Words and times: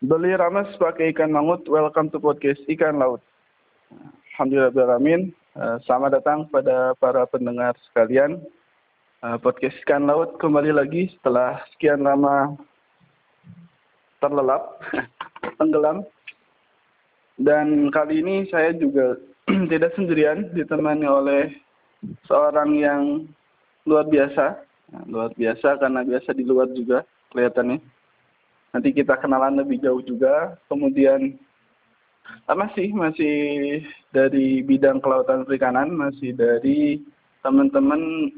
Beli 0.00 0.32
rames 0.32 0.72
pakai 0.80 1.12
ikan 1.12 1.28
mangut, 1.28 1.60
welcome 1.68 2.08
to 2.08 2.16
podcast 2.16 2.56
ikan 2.72 2.96
laut. 2.96 3.20
Alhamdulillah 4.32 4.72
uh, 4.72 5.76
selamat 5.84 6.16
datang 6.16 6.48
pada 6.48 6.96
para 6.96 7.28
pendengar 7.28 7.76
sekalian. 7.84 8.40
Uh, 9.20 9.36
podcast 9.36 9.76
ikan 9.84 10.08
laut 10.08 10.40
kembali 10.40 10.72
lagi 10.72 11.12
setelah 11.12 11.60
sekian 11.76 12.00
lama 12.00 12.56
terlelap, 14.24 14.80
tenggelam. 15.60 16.00
Dan 17.36 17.92
kali 17.92 18.24
ini 18.24 18.48
saya 18.48 18.72
juga 18.72 19.20
tidak 19.68 19.92
sendirian, 20.00 20.48
ditemani 20.56 21.04
oleh 21.04 21.60
seorang 22.24 22.72
yang 22.72 23.28
luar 23.84 24.08
biasa. 24.08 24.64
Luar 25.12 25.28
biasa 25.36 25.76
karena 25.76 26.00
biasa 26.08 26.32
di 26.32 26.48
luar 26.48 26.72
juga 26.72 27.04
kelihatannya 27.36 27.99
nanti 28.70 28.94
kita 28.94 29.18
kenalan 29.18 29.58
lebih 29.58 29.82
jauh 29.82 30.02
juga. 30.02 30.58
Kemudian 30.66 31.38
ah, 32.46 32.56
masih 32.56 32.90
masih 32.94 33.36
dari 34.14 34.62
bidang 34.62 35.02
kelautan 35.02 35.46
perikanan 35.46 35.90
masih 35.90 36.34
dari 36.34 37.02
teman-teman 37.40 38.32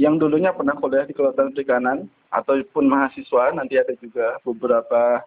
yang 0.00 0.16
dulunya 0.16 0.50
pernah 0.56 0.72
kuliah 0.80 1.04
di 1.04 1.12
kelautan 1.12 1.52
perikanan 1.52 2.08
ataupun 2.32 2.88
mahasiswa. 2.88 3.52
Nanti 3.52 3.76
ada 3.76 3.92
juga 4.00 4.40
beberapa 4.42 5.20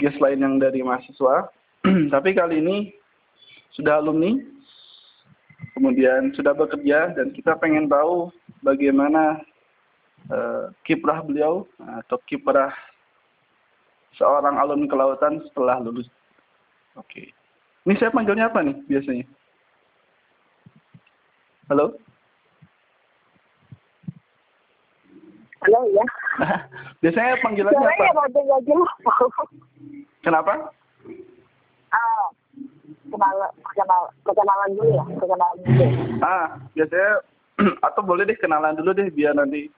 guest 0.00 0.16
lain 0.18 0.40
yang 0.40 0.54
dari 0.56 0.80
mahasiswa. 0.80 1.52
Tapi 2.14 2.30
kali 2.32 2.60
ini 2.62 2.76
sudah 3.72 4.00
alumni 4.00 4.36
kemudian 5.72 6.34
sudah 6.36 6.52
bekerja 6.52 7.16
dan 7.16 7.32
kita 7.32 7.56
pengen 7.56 7.88
tahu 7.88 8.28
bagaimana 8.60 9.40
kiprah 10.86 11.20
beliau 11.24 11.68
atau 12.04 12.18
kiprah 12.28 12.72
seorang 14.16 14.60
alumni 14.60 14.88
kelautan 14.88 15.40
setelah 15.50 15.80
lulus. 15.80 16.08
Oke. 16.96 17.32
Ini 17.82 17.98
saya 17.98 18.14
panggilnya 18.14 18.46
apa 18.46 18.62
nih 18.62 18.76
biasanya? 18.86 19.26
Halo? 21.72 21.96
Halo 25.62 25.80
ya. 25.94 26.04
biasanya 27.02 27.38
panggilannya 27.42 27.86
apa? 27.86 28.04
Ya, 28.34 28.78
Kenapa? 30.22 30.52
Ah, 31.92 32.26
kenal, 33.10 33.36
kenal, 33.74 34.02
kenalan 34.26 34.70
dulu 34.74 34.90
ya, 34.90 35.04
kenalan 35.18 35.56
dulu. 35.62 35.86
Ah, 36.22 36.46
biasanya 36.74 37.10
atau 37.86 38.02
boleh 38.02 38.26
deh 38.26 38.38
kenalan 38.38 38.78
dulu 38.78 38.90
deh 38.94 39.10
biar 39.10 39.34
nanti 39.36 39.70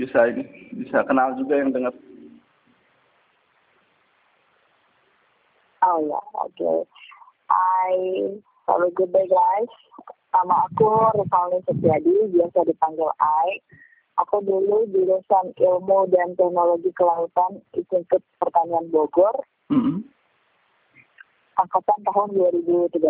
bisa 0.00 0.32
ini 0.32 0.48
bisa 0.80 1.04
kenal 1.04 1.36
juga 1.36 1.60
yang 1.60 1.76
dengar. 1.76 1.92
Oh 5.84 6.00
ya, 6.00 6.20
oke. 6.40 6.56
Okay. 6.56 6.78
Hai, 7.52 7.96
have 8.64 8.80
a 8.80 8.88
good 8.96 9.12
day 9.12 9.28
guys. 9.28 9.72
Nama 10.32 10.56
aku 10.72 10.88
Rivalni 11.20 11.60
Setiadi, 11.68 12.32
biasa 12.32 12.64
dipanggil 12.64 13.12
Ai. 13.20 13.60
Aku 14.24 14.40
dulu 14.44 14.84
jurusan 14.92 15.52
ilmu 15.56 16.08
dan 16.12 16.36
teknologi 16.36 16.92
kelautan 16.92 17.64
Institut 17.72 18.20
Pertanian 18.36 18.88
Bogor. 18.92 19.32
Mm 19.72 19.80
-hmm. 19.80 19.96
Angkatan 21.60 22.00
tahun 22.04 22.28
2013. 22.36 23.00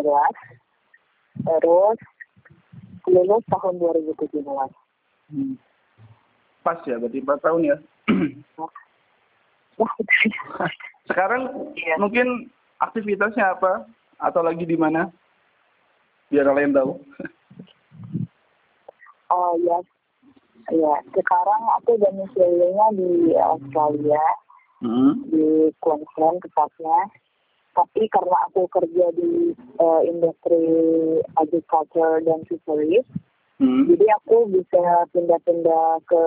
Terus 1.42 1.98
lulus 3.10 3.44
tahun 3.50 3.74
2017. 3.82 4.38
Hmm 5.30 5.58
pas 6.60 6.76
ya 6.84 7.00
berarti 7.00 7.24
empat 7.24 7.40
tahun 7.42 7.62
ya 7.64 7.76
sekarang 11.10 11.42
iya. 11.74 11.96
mungkin 11.96 12.50
aktivitasnya 12.80 13.56
apa 13.56 13.88
atau 14.20 14.42
lagi 14.44 14.68
di 14.68 14.76
mana 14.76 15.08
biar 16.28 16.46
kalian 16.46 16.76
tahu 16.76 16.92
oh 19.34 19.52
ya 19.64 19.78
ya 20.70 20.94
sekarang 21.16 21.62
aku 21.80 21.96
domisilinya 21.98 22.86
di 22.94 23.34
Australia 23.34 24.22
hmm. 24.84 25.12
di 25.32 25.72
Queensland 25.80 26.44
tepatnya 26.44 27.10
tapi 27.74 28.10
karena 28.10 28.36
aku 28.50 28.66
kerja 28.66 29.14
di 29.14 29.54
uh, 29.78 30.02
industri 30.02 30.62
agriculture 31.38 32.18
dan 32.26 32.42
fisheries. 32.50 33.06
Jadi 33.60 34.06
aku 34.16 34.48
bisa 34.48 35.04
pindah-pindah 35.12 36.00
ke 36.08 36.22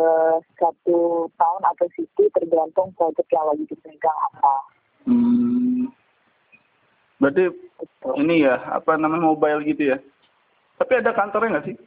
satu 0.61 1.25
tahun 1.33 1.61
atau 1.65 1.87
situ 1.97 2.29
tergantung 2.29 2.93
proyek 2.93 3.25
yang 3.33 3.49
lagi 3.49 3.65
dipegang 3.65 4.19
apa. 4.29 4.55
Hmm. 5.09 5.89
Berarti 7.17 7.49
Betul. 7.49 8.13
ini 8.21 8.45
ya, 8.45 8.61
apa 8.69 9.01
namanya 9.01 9.33
mobile 9.33 9.65
gitu 9.65 9.97
ya? 9.97 9.97
Tapi 10.77 10.93
ada 10.93 11.09
kantornya 11.17 11.57
nggak 11.57 11.67
sih? 11.73 11.77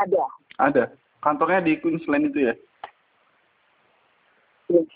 Ada. 0.00 0.24
Ada. 0.64 0.84
Kantornya 1.20 1.60
di 1.60 1.76
Queensland 1.76 2.32
itu 2.32 2.48
ya? 2.48 2.54
Yes. 4.72 4.88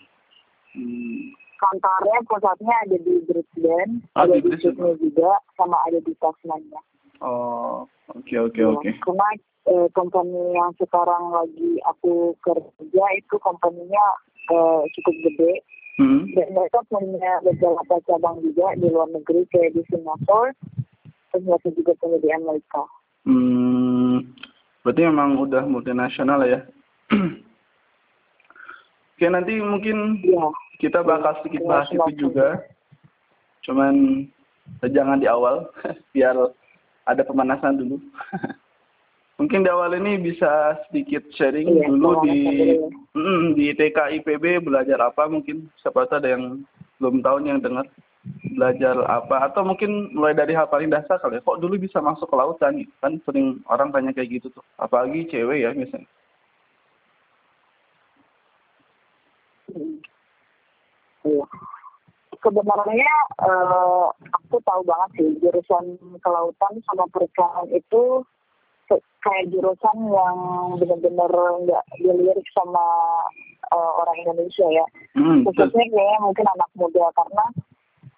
Hmm 0.72 1.36
kantornya 1.58 2.18
pusatnya 2.30 2.74
ada 2.86 2.96
di 3.02 3.14
Brisbane, 3.26 4.00
oh, 4.14 4.22
ada 4.24 4.38
di, 4.38 4.50
Sydney 4.62 4.94
juga, 5.02 5.42
sama 5.58 5.76
ada 5.90 5.98
di 5.98 6.14
Tasmania. 6.22 6.80
Oh, 7.18 7.84
oke 8.14 8.22
okay, 8.22 8.38
oke 8.38 8.54
okay, 8.54 8.62
ya, 8.62 8.68
oke. 8.70 8.80
Okay. 8.86 8.94
Karena 9.02 9.28
eh, 9.68 9.88
company 9.92 10.42
yang 10.54 10.70
sekarang 10.78 11.24
lagi 11.34 11.70
aku 11.90 12.32
kerja 12.46 13.04
itu 13.18 13.36
company-nya 13.42 14.06
eh, 14.54 14.82
cukup 14.94 15.16
gede. 15.26 15.52
Hmm. 15.98 16.30
Dan 16.30 16.54
mereka 16.54 16.78
punya 16.86 17.42
beberapa 17.42 17.98
cabang 18.06 18.38
juga 18.38 18.70
di 18.78 18.86
luar 18.86 19.10
negeri 19.10 19.42
kayak 19.50 19.74
di 19.74 19.82
Singapura, 19.90 20.54
terus 21.34 21.42
mereka 21.42 21.68
juga 21.74 21.92
punya 21.98 22.18
di 22.22 22.30
Amerika. 22.30 22.82
Hmm, 23.26 24.22
berarti 24.86 25.02
memang 25.10 25.42
udah 25.42 25.66
multinasional 25.66 26.46
ya? 26.46 26.62
Oke 29.18 29.26
nanti 29.26 29.58
mungkin 29.58 30.22
ya 30.22 30.46
kita 30.78 31.02
bakal 31.02 31.34
sedikit 31.42 31.66
bahas 31.66 31.90
itu 31.90 32.30
juga. 32.30 32.62
Cuman 33.66 34.22
eh, 34.78 34.90
jangan 34.94 35.18
di 35.18 35.26
awal, 35.26 35.66
biar 36.14 36.38
ada 37.02 37.22
pemanasan 37.26 37.82
dulu. 37.82 37.98
Mungkin 39.42 39.66
di 39.66 39.70
awal 39.74 39.98
ini 39.98 40.22
bisa 40.22 40.78
sedikit 40.86 41.26
sharing 41.34 41.66
iya, 41.66 41.90
dulu 41.90 42.26
di 42.26 42.38
mm, 43.14 43.58
di 43.58 43.70
TK 43.74 44.22
IPB 44.22 44.66
belajar 44.66 44.98
apa 44.98 45.30
mungkin 45.30 45.70
siapa 45.78 46.10
tahu 46.10 46.18
ada 46.18 46.34
yang 46.34 46.62
belum 46.98 47.22
tahu 47.22 47.46
yang 47.46 47.62
dengar 47.62 47.86
belajar 48.58 48.98
apa 49.06 49.46
atau 49.46 49.62
mungkin 49.62 50.10
mulai 50.10 50.34
dari 50.34 50.58
hal 50.58 50.66
paling 50.66 50.90
dasar 50.90 51.22
kali 51.22 51.38
ya. 51.38 51.46
Kok 51.46 51.58
dulu 51.62 51.78
bisa 51.78 52.02
masuk 52.02 52.26
ke 52.26 52.34
lautan 52.34 52.82
kan 52.98 53.18
sering 53.22 53.62
orang 53.70 53.94
tanya 53.94 54.10
kayak 54.10 54.42
gitu 54.42 54.50
tuh. 54.50 54.64
Apalagi 54.74 55.30
cewek 55.30 55.66
ya 55.66 55.70
misalnya. 55.70 56.06
Sebenarnya 62.38 63.12
uh, 63.42 64.08
aku 64.14 64.56
tahu 64.62 64.82
banget 64.86 65.10
sih 65.18 65.28
jurusan 65.42 65.98
kelautan 66.22 66.74
sama 66.86 67.04
perikanan 67.10 67.66
itu 67.74 68.22
kayak 69.20 69.50
jurusan 69.52 69.98
yang 70.08 70.36
benar-benar 70.78 71.32
nggak 71.66 71.84
dilirik 71.98 72.46
sama 72.54 72.86
uh, 73.74 73.92
orang 74.00 74.16
Indonesia 74.24 74.64
ya. 74.70 74.86
Hmm, 75.18 75.44
Khususnya 75.44 75.84
kayaknya 75.90 76.18
mungkin 76.22 76.46
anak 76.46 76.70
muda 76.78 77.10
karena 77.12 77.46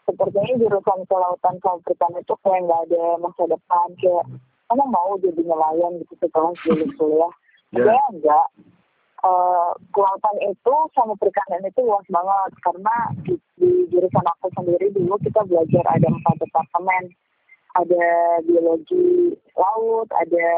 sepertinya 0.05 0.55
jurusan 0.61 1.01
kelautan 1.09 1.57
sama 1.65 1.79
perikanan 1.83 2.21
itu 2.21 2.35
kayak 2.45 2.61
nggak 2.69 2.83
ada 2.87 3.05
masa 3.19 3.43
depan 3.49 3.89
kayak 3.99 4.25
kamu 4.71 4.85
mau 4.87 5.11
jadi 5.19 5.43
nelayan 5.43 5.93
gitu 6.05 6.15
setelah 6.23 6.55
lulus 6.55 6.93
kuliah. 6.95 7.33
Yeah. 7.75 7.99
Enggak 8.15 8.47
uh, 9.25 9.73
itu 10.41 10.75
sama 10.97 11.15
perikanan 11.17 11.67
itu 11.69 11.81
luas 11.85 12.07
banget 12.09 12.51
karena 12.65 12.97
di, 13.25 13.35
di 13.61 13.69
jurusan 13.93 14.27
aku 14.27 14.49
sendiri 14.57 14.89
dulu 14.97 15.17
kita 15.21 15.45
belajar 15.47 15.85
ada 15.89 16.09
empat 16.09 16.37
departemen 16.41 17.13
ada 17.79 18.07
biologi 18.43 19.39
laut, 19.55 20.11
ada 20.11 20.49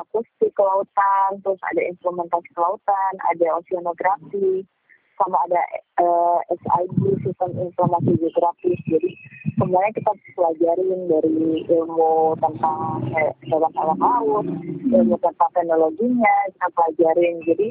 akustik 0.00 0.48
kelautan, 0.56 1.36
terus 1.44 1.60
ada 1.60 1.82
instrumentasi 1.84 2.48
kelautan, 2.56 3.12
ada 3.28 3.60
oceanografi, 3.60 4.64
sama 5.20 5.38
ada 5.46 5.62
uh, 6.02 6.40
eh, 6.50 6.56
SIG 6.58 7.20
sistem 7.22 7.50
informasi 7.60 8.16
geografis. 8.18 8.80
Jadi 8.88 9.10
semuanya 9.60 9.92
kita 9.94 10.12
pelajarin 10.34 11.00
dari 11.06 11.68
ilmu 11.68 12.34
tentang 12.40 13.12
hewan-hewan 13.46 13.98
laut, 14.00 14.46
ilmu 14.88 15.16
tentang 15.20 15.50
teknologinya 15.54 16.34
kita 16.56 16.68
pelajarin. 16.74 17.36
Jadi 17.44 17.68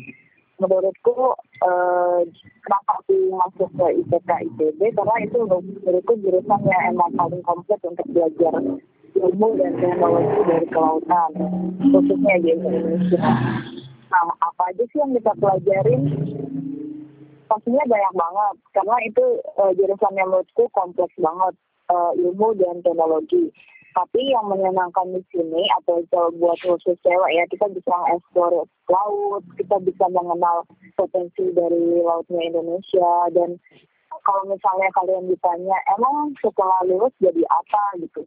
menurutku 0.61 1.33
eh, 1.61 2.19
kenapa 2.65 2.91
aku 3.01 3.15
masuk 3.33 3.69
ke 3.73 3.85
IPK 4.03 4.29
IPB 4.53 4.79
karena 4.93 5.15
itu 5.25 5.37
menurutku 5.45 6.13
jurusan 6.21 6.61
yang 6.67 6.83
emang 6.93 7.11
paling 7.17 7.43
komplit 7.45 7.81
untuk 7.85 8.07
belajar 8.13 8.53
ilmu 9.13 9.49
dan 9.61 9.73
teknologi 9.77 10.39
dari 10.49 10.67
kelautan 10.73 11.31
khususnya 11.93 12.35
di 12.41 12.49
Indonesia. 12.57 13.25
Nah, 14.13 14.29
apa 14.45 14.63
aja 14.69 14.83
sih 14.93 15.01
yang 15.01 15.13
kita 15.17 15.33
pelajarin? 15.41 16.01
pastinya 17.53 17.85
banyak 17.85 18.13
banget 18.17 18.55
karena 18.73 18.97
itu 19.05 19.25
uh, 19.61 19.71
jurusan 19.77 20.17
yang 20.17 20.27
menurutku 20.33 20.65
kompleks 20.73 21.13
banget 21.21 21.53
uh, 21.93 22.11
ilmu 22.17 22.57
dan 22.57 22.81
teknologi. 22.81 23.53
Tapi 23.93 24.21
yang 24.33 24.49
menyenangkan 24.49 25.13
di 25.13 25.21
sini 25.29 25.69
atau 25.81 26.01
buat 26.33 26.57
khusus 26.65 26.97
cewek 27.05 27.31
ya 27.33 27.45
kita 27.45 27.69
bisa 27.69 27.93
eksplor 28.17 28.65
laut, 28.89 29.43
kita 29.53 29.77
bisa 29.85 30.05
mengenal 30.09 30.65
potensi 30.97 31.53
dari 31.53 32.01
lautnya 32.01 32.41
Indonesia 32.41 33.29
dan 33.37 33.61
kalau 34.25 34.43
misalnya 34.49 34.89
kalian 34.97 35.29
ditanya 35.29 35.77
emang 35.97 36.33
setelah 36.41 36.81
lulus 36.85 37.13
jadi 37.21 37.43
apa 37.49 37.83
gitu, 38.01 38.21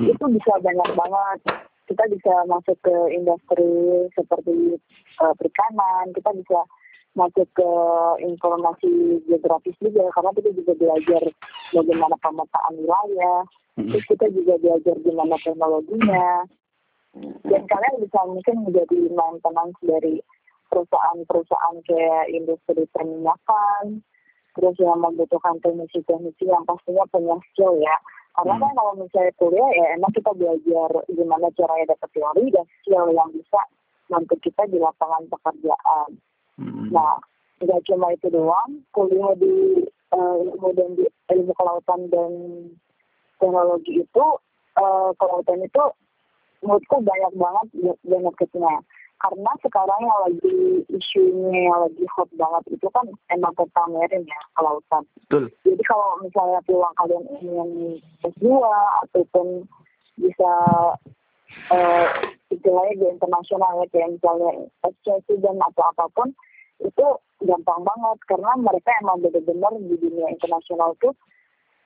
hmm. 0.00 0.12
itu 0.12 0.24
bisa 0.36 0.52
banyak 0.60 0.90
banget. 0.96 1.40
Kita 1.88 2.04
bisa 2.12 2.34
masuk 2.44 2.76
ke 2.84 2.96
industri 3.16 4.04
seperti 4.12 4.76
uh, 5.24 5.32
perikanan, 5.40 6.12
kita 6.12 6.36
bisa 6.36 6.60
masuk 7.16 7.48
ke 7.56 7.70
informasi 8.22 9.24
geografis 9.24 9.74
juga 9.80 10.06
karena 10.12 10.30
kita 10.36 10.50
juga 10.52 10.72
belajar 10.76 11.22
bagaimana 11.72 12.16
pemetaan 12.20 12.74
wilayah. 12.76 13.42
Terus 13.78 14.04
kita 14.10 14.26
juga 14.34 14.54
belajar 14.58 14.96
gimana 15.06 15.36
teknologinya. 15.38 16.46
Dan 17.48 17.62
kalian 17.64 17.96
bisa 18.04 18.20
mungkin 18.28 18.56
menjadi 18.68 18.98
maintenance 19.10 19.78
dari 19.80 20.20
perusahaan-perusahaan 20.68 21.76
kayak 21.88 22.26
industri 22.30 22.84
perminyakan 22.92 24.04
terus 24.58 24.74
yang 24.82 24.98
membutuhkan 24.98 25.56
teknisi-teknisi 25.62 26.50
yang 26.50 26.66
pastinya 26.66 27.06
punya 27.14 27.38
skill 27.50 27.78
ya. 27.78 27.96
Karena 28.34 28.58
hmm. 28.58 28.62
kan 28.66 28.72
kalau 28.74 28.92
misalnya 28.98 29.32
kuliah 29.38 29.70
ya 29.70 29.86
emang 29.94 30.12
kita 30.14 30.30
belajar 30.34 30.90
gimana 31.06 31.46
caranya 31.54 31.94
dapat 31.94 32.08
teori 32.10 32.44
dan 32.50 32.66
skill 32.82 33.06
yang 33.14 33.30
bisa 33.30 33.60
nanti 34.10 34.34
kita 34.42 34.62
di 34.66 34.78
lapangan 34.82 35.30
pekerjaan. 35.30 36.08
Hmm. 36.58 36.90
Nah, 36.90 37.22
nggak 37.62 37.82
cuma 37.86 38.10
itu 38.14 38.28
doang, 38.34 38.82
kuliah 38.90 39.32
di 39.38 39.86
uh, 40.14 40.36
ilmu 40.42 40.70
dan 40.74 40.90
di 40.98 41.06
ilmu 41.06 41.52
kelautan 41.54 42.00
dan 42.10 42.32
teknologi 43.38 44.02
itu, 44.02 44.24
uh, 44.78 45.10
kelautan 45.16 45.62
itu 45.62 45.84
menurutku 46.62 46.96
banyak 47.02 47.32
banget 47.38 47.66
benefitnya. 48.02 48.74
Karena 49.18 49.50
sekarang 49.66 50.00
yang 50.06 50.20
lagi 50.30 50.58
isunya 50.94 51.66
yang 51.66 51.78
lagi 51.82 52.04
hot 52.14 52.30
banget 52.38 52.78
itu 52.78 52.86
kan 52.94 53.06
emang 53.34 53.50
pamerin 53.54 54.22
ya 54.22 54.40
kelautan. 54.54 55.02
Betul. 55.26 55.50
Jadi 55.66 55.82
kalau 55.82 56.22
misalnya 56.22 56.62
peluang 56.62 56.94
kalian 56.94 57.24
ingin 57.42 57.70
S2 58.22 58.46
ataupun 59.02 59.66
bisa 60.22 60.52
uh, 61.74 62.06
istilahnya 62.54 62.94
di 62.94 63.06
internasional 63.10 63.82
ya 63.82 63.86
kayak 63.90 64.14
misalnya 64.14 64.70
exchange 64.86 65.22
student 65.26 65.58
atau 65.66 65.82
apa 65.90 66.06
pun 66.14 66.28
itu 66.78 67.06
gampang 67.42 67.82
banget 67.82 68.18
karena 68.30 68.52
mereka 68.54 68.90
emang 69.02 69.18
benar-benar 69.22 69.72
di 69.82 69.94
dunia 69.98 70.30
internasional 70.30 70.94
tuh 71.02 71.14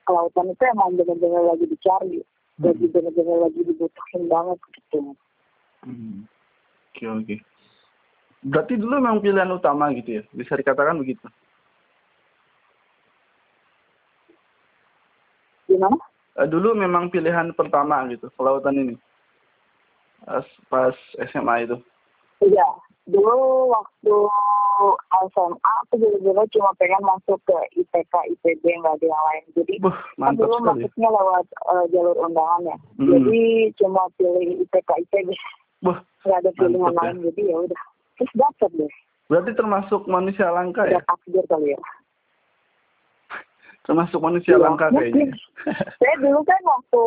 kelautan 0.03 0.51
itu 0.51 0.63
emang 0.67 0.95
benar-benar 0.99 1.43
lagi 1.55 1.65
dicari 1.67 2.19
hmm. 2.19 2.63
lagi 2.63 2.85
benar-benar 2.91 3.37
lagi 3.49 3.59
dibutuhin 3.63 4.23
banget 4.27 4.59
gitu. 4.77 4.99
Hmm. 5.83 6.27
Oke 6.93 7.03
okay, 7.03 7.07
oke. 7.09 7.23
Okay. 7.25 7.39
Berarti 8.43 8.75
dulu 8.75 8.99
memang 8.99 9.23
pilihan 9.23 9.47
utama 9.55 9.87
gitu 9.95 10.19
ya, 10.19 10.23
bisa 10.35 10.59
dikatakan 10.59 10.99
begitu? 10.99 11.23
Gimana? 15.71 15.95
Uh, 16.35 16.47
dulu 16.51 16.75
memang 16.75 17.07
pilihan 17.07 17.55
pertama 17.55 18.03
gitu, 18.11 18.27
kelautan 18.35 18.75
ini. 18.75 18.95
Pas, 20.27 20.43
pas 20.67 20.95
SMA 21.31 21.55
itu. 21.63 21.77
Iya, 22.43 22.67
dulu 23.03 23.67
waktu 23.67 24.15
SMA 25.29 25.71
aku 25.85 25.93
juga 25.99 26.43
cuma 26.49 26.71
pengen 26.79 27.03
masuk 27.03 27.39
ke 27.45 27.57
IPK 27.83 28.13
IPB 28.37 28.63
nggak 28.63 28.95
ada 28.99 29.05
yang 29.05 29.23
lain. 29.29 29.43
Jadi 29.59 29.73
Buh, 29.83 29.97
kan 30.17 30.33
dulu 30.39 30.55
sekali. 30.57 30.67
masuknya 30.81 31.09
lewat 31.11 31.45
uh, 31.67 31.85
jalur 31.91 32.17
undangan 32.23 32.61
ya. 32.67 32.77
Hmm. 32.97 33.09
jadi 33.11 33.43
cuma 33.79 34.01
pilih 34.15 34.65
IPK 34.65 34.89
IPB 35.07 35.29
nggak 35.83 36.37
ada 36.39 36.51
pilihan 36.55 36.93
ya. 36.93 36.99
lain 37.03 37.15
jadi 37.31 37.41
ya 37.43 37.55
udah. 37.67 37.81
Terus 38.17 38.33
dapet 38.37 38.71
deh. 38.77 38.93
Berarti 39.27 39.51
termasuk 39.55 40.01
manusia 40.05 40.47
langka 40.51 40.83
ya? 40.87 40.99
Takdir 41.03 41.45
kali 41.49 41.73
ya. 41.75 41.79
Termasuk 43.83 44.19
manusia 44.23 44.55
ya, 44.55 44.63
langka 44.63 44.87
kayaknya. 44.95 45.35
saya 45.99 46.15
dulu 46.23 46.39
kan 46.47 46.61
waktu 46.63 47.03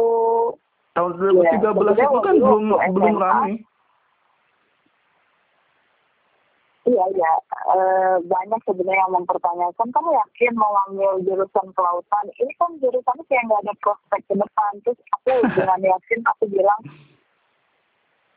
tahun 0.96 1.12
2013 1.20 1.60
ya, 1.96 2.04
itu 2.08 2.19
kan 2.25 2.34
belum 2.40 2.64
belum 2.72 3.14
ramai 3.20 3.60
Iya, 6.86 7.04
iya. 7.18 7.32
E, 7.66 7.78
banyak 8.30 8.60
sebenarnya 8.62 9.02
yang 9.10 9.14
mempertanyakan, 9.18 9.88
kamu 9.90 10.10
yakin 10.14 10.54
mau 10.54 10.70
ambil 10.86 11.18
jurusan 11.26 11.66
kelautan? 11.74 12.26
Ini 12.38 12.52
kan 12.62 12.70
jurusannya 12.78 13.26
kayak 13.26 13.44
nggak 13.50 13.62
ada 13.66 13.74
prospek 13.82 14.20
ke 14.30 14.34
depan. 14.38 14.72
Terus 14.86 14.98
aku 15.18 15.30
dengan 15.58 15.80
yakin, 15.82 16.20
aku 16.22 16.44
bilang, 16.46 16.80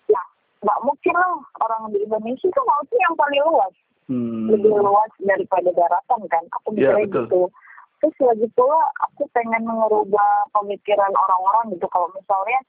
ya 0.10 0.22
nggak 0.66 0.82
mungkin 0.82 1.14
lah 1.14 1.34
orang 1.62 1.94
di 1.94 2.02
Indonesia 2.02 2.50
kan 2.50 2.66
lautnya 2.66 3.00
yang 3.06 3.16
paling 3.22 3.42
luas. 3.46 3.74
Hmm. 4.10 4.46
Lebih 4.50 4.72
luas 4.82 5.12
daripada 5.22 5.70
daratan 5.70 6.22
kan. 6.26 6.44
Aku 6.58 6.74
bisa 6.74 6.98
ya, 6.98 7.06
gitu. 7.06 7.54
Terus 8.02 8.18
lagi 8.18 8.48
pula 8.58 8.82
aku 9.06 9.30
pengen 9.30 9.62
mengubah 9.62 10.50
pemikiran 10.58 11.14
orang-orang 11.14 11.78
gitu. 11.78 11.86
Kalau 11.94 12.10
misalnya 12.18 12.66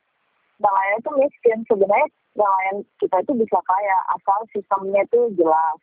nelayan 0.61 1.01
itu 1.01 1.11
miskin, 1.17 1.59
sebenarnya 1.65 2.13
nelayan 2.35 2.87
kita 3.03 3.17
itu 3.23 3.33
bisa 3.35 3.59
kaya 3.67 3.97
asal 4.15 4.41
sistemnya 4.55 5.03
itu 5.07 5.35
jelas. 5.39 5.79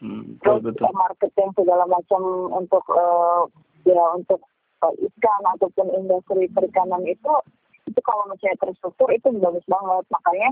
Hmm, 0.00 0.40
Terus 0.40 0.64
betul. 0.64 0.88
marketing 0.96 1.50
segala 1.52 1.84
macam 1.84 2.22
untuk 2.56 2.84
uh, 2.88 3.44
ya 3.84 4.04
untuk 4.16 4.40
uh, 4.80 4.94
ikan 4.96 5.42
ataupun 5.56 5.92
industri 5.92 6.48
perikanan 6.48 7.04
itu 7.04 7.32
itu 7.84 8.00
kalau 8.00 8.24
misalnya 8.32 8.56
terstruktur 8.64 9.12
itu 9.12 9.28
bagus 9.40 9.66
banget 9.68 10.04
makanya 10.08 10.50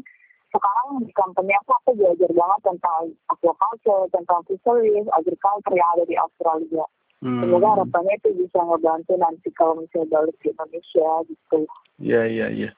sekarang 0.48 1.04
di 1.04 1.12
company 1.12 1.52
aku 1.60 1.76
aku 1.76 1.90
belajar 1.96 2.30
banget 2.32 2.60
tentang 2.64 3.02
aquaculture, 3.28 4.08
tentang 4.12 4.40
fisheries, 4.48 5.04
agriculture 5.12 5.76
yang 5.76 5.88
ada 5.96 6.04
di 6.08 6.16
Australia. 6.16 6.84
Hmm. 7.20 7.42
Semoga 7.42 7.68
harapannya 7.76 8.14
itu 8.16 8.30
bisa 8.46 8.58
ngebantu 8.62 9.12
nanti 9.18 9.48
kalau 9.52 9.82
misalnya 9.82 10.08
balik 10.08 10.36
ke 10.40 10.54
Indonesia 10.54 11.08
gitu. 11.28 11.58
Iya 12.00 12.22
iya 12.30 12.46
iya. 12.48 12.70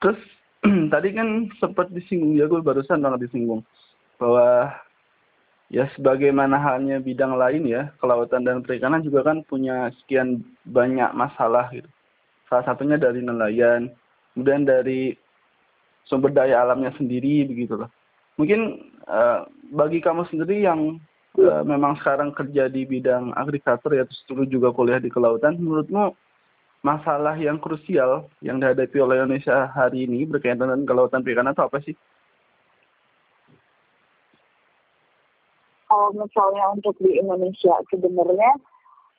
Terus 0.00 0.18
tadi 0.92 1.08
kan 1.16 1.48
sempat 1.56 1.88
disinggung 1.92 2.36
ya 2.36 2.44
gue 2.44 2.60
barusan 2.60 3.00
banget 3.00 3.28
disinggung 3.28 3.64
bahwa 4.20 4.76
ya 5.72 5.88
sebagaimana 5.96 6.60
halnya 6.60 7.00
bidang 7.00 7.38
lain 7.38 7.64
ya 7.64 7.88
kelautan 8.02 8.44
dan 8.44 8.60
perikanan 8.60 9.00
juga 9.00 9.24
kan 9.24 9.40
punya 9.48 9.88
sekian 10.02 10.44
banyak 10.68 11.08
masalah 11.16 11.70
gitu. 11.72 11.88
Salah 12.50 12.66
satunya 12.66 13.00
dari 13.00 13.24
nelayan 13.24 13.88
kemudian 14.34 14.68
dari 14.68 15.16
sumber 16.04 16.34
daya 16.34 16.60
alamnya 16.60 16.92
sendiri 16.98 17.46
begitu 17.46 17.78
loh. 17.78 17.88
Mungkin 18.36 18.90
uh, 19.06 19.46
bagi 19.72 20.02
kamu 20.02 20.26
sendiri 20.28 20.66
yang 20.66 20.98
uh, 21.38 21.62
memang 21.62 21.96
sekarang 22.02 22.34
kerja 22.34 22.66
di 22.66 22.84
bidang 22.84 23.32
agrikultur 23.38 23.94
ya 23.94 24.04
terus 24.04 24.26
dulu 24.26 24.42
juga 24.44 24.74
kuliah 24.74 24.98
di 24.98 25.08
kelautan 25.08 25.56
menurutmu 25.56 26.12
masalah 26.80 27.36
yang 27.36 27.60
krusial 27.60 28.32
yang 28.40 28.56
dihadapi 28.56 28.96
oleh 29.00 29.20
Indonesia 29.20 29.68
hari 29.72 30.08
ini 30.08 30.24
berkaitan 30.24 30.64
dengan 30.64 30.88
kelautan 30.88 31.20
perikanan 31.20 31.52
itu 31.52 31.64
apa 31.64 31.78
sih? 31.84 31.96
Kalau 35.90 36.14
misalnya 36.14 36.64
untuk 36.72 36.94
di 37.02 37.18
Indonesia 37.18 37.74
sebenarnya 37.90 38.52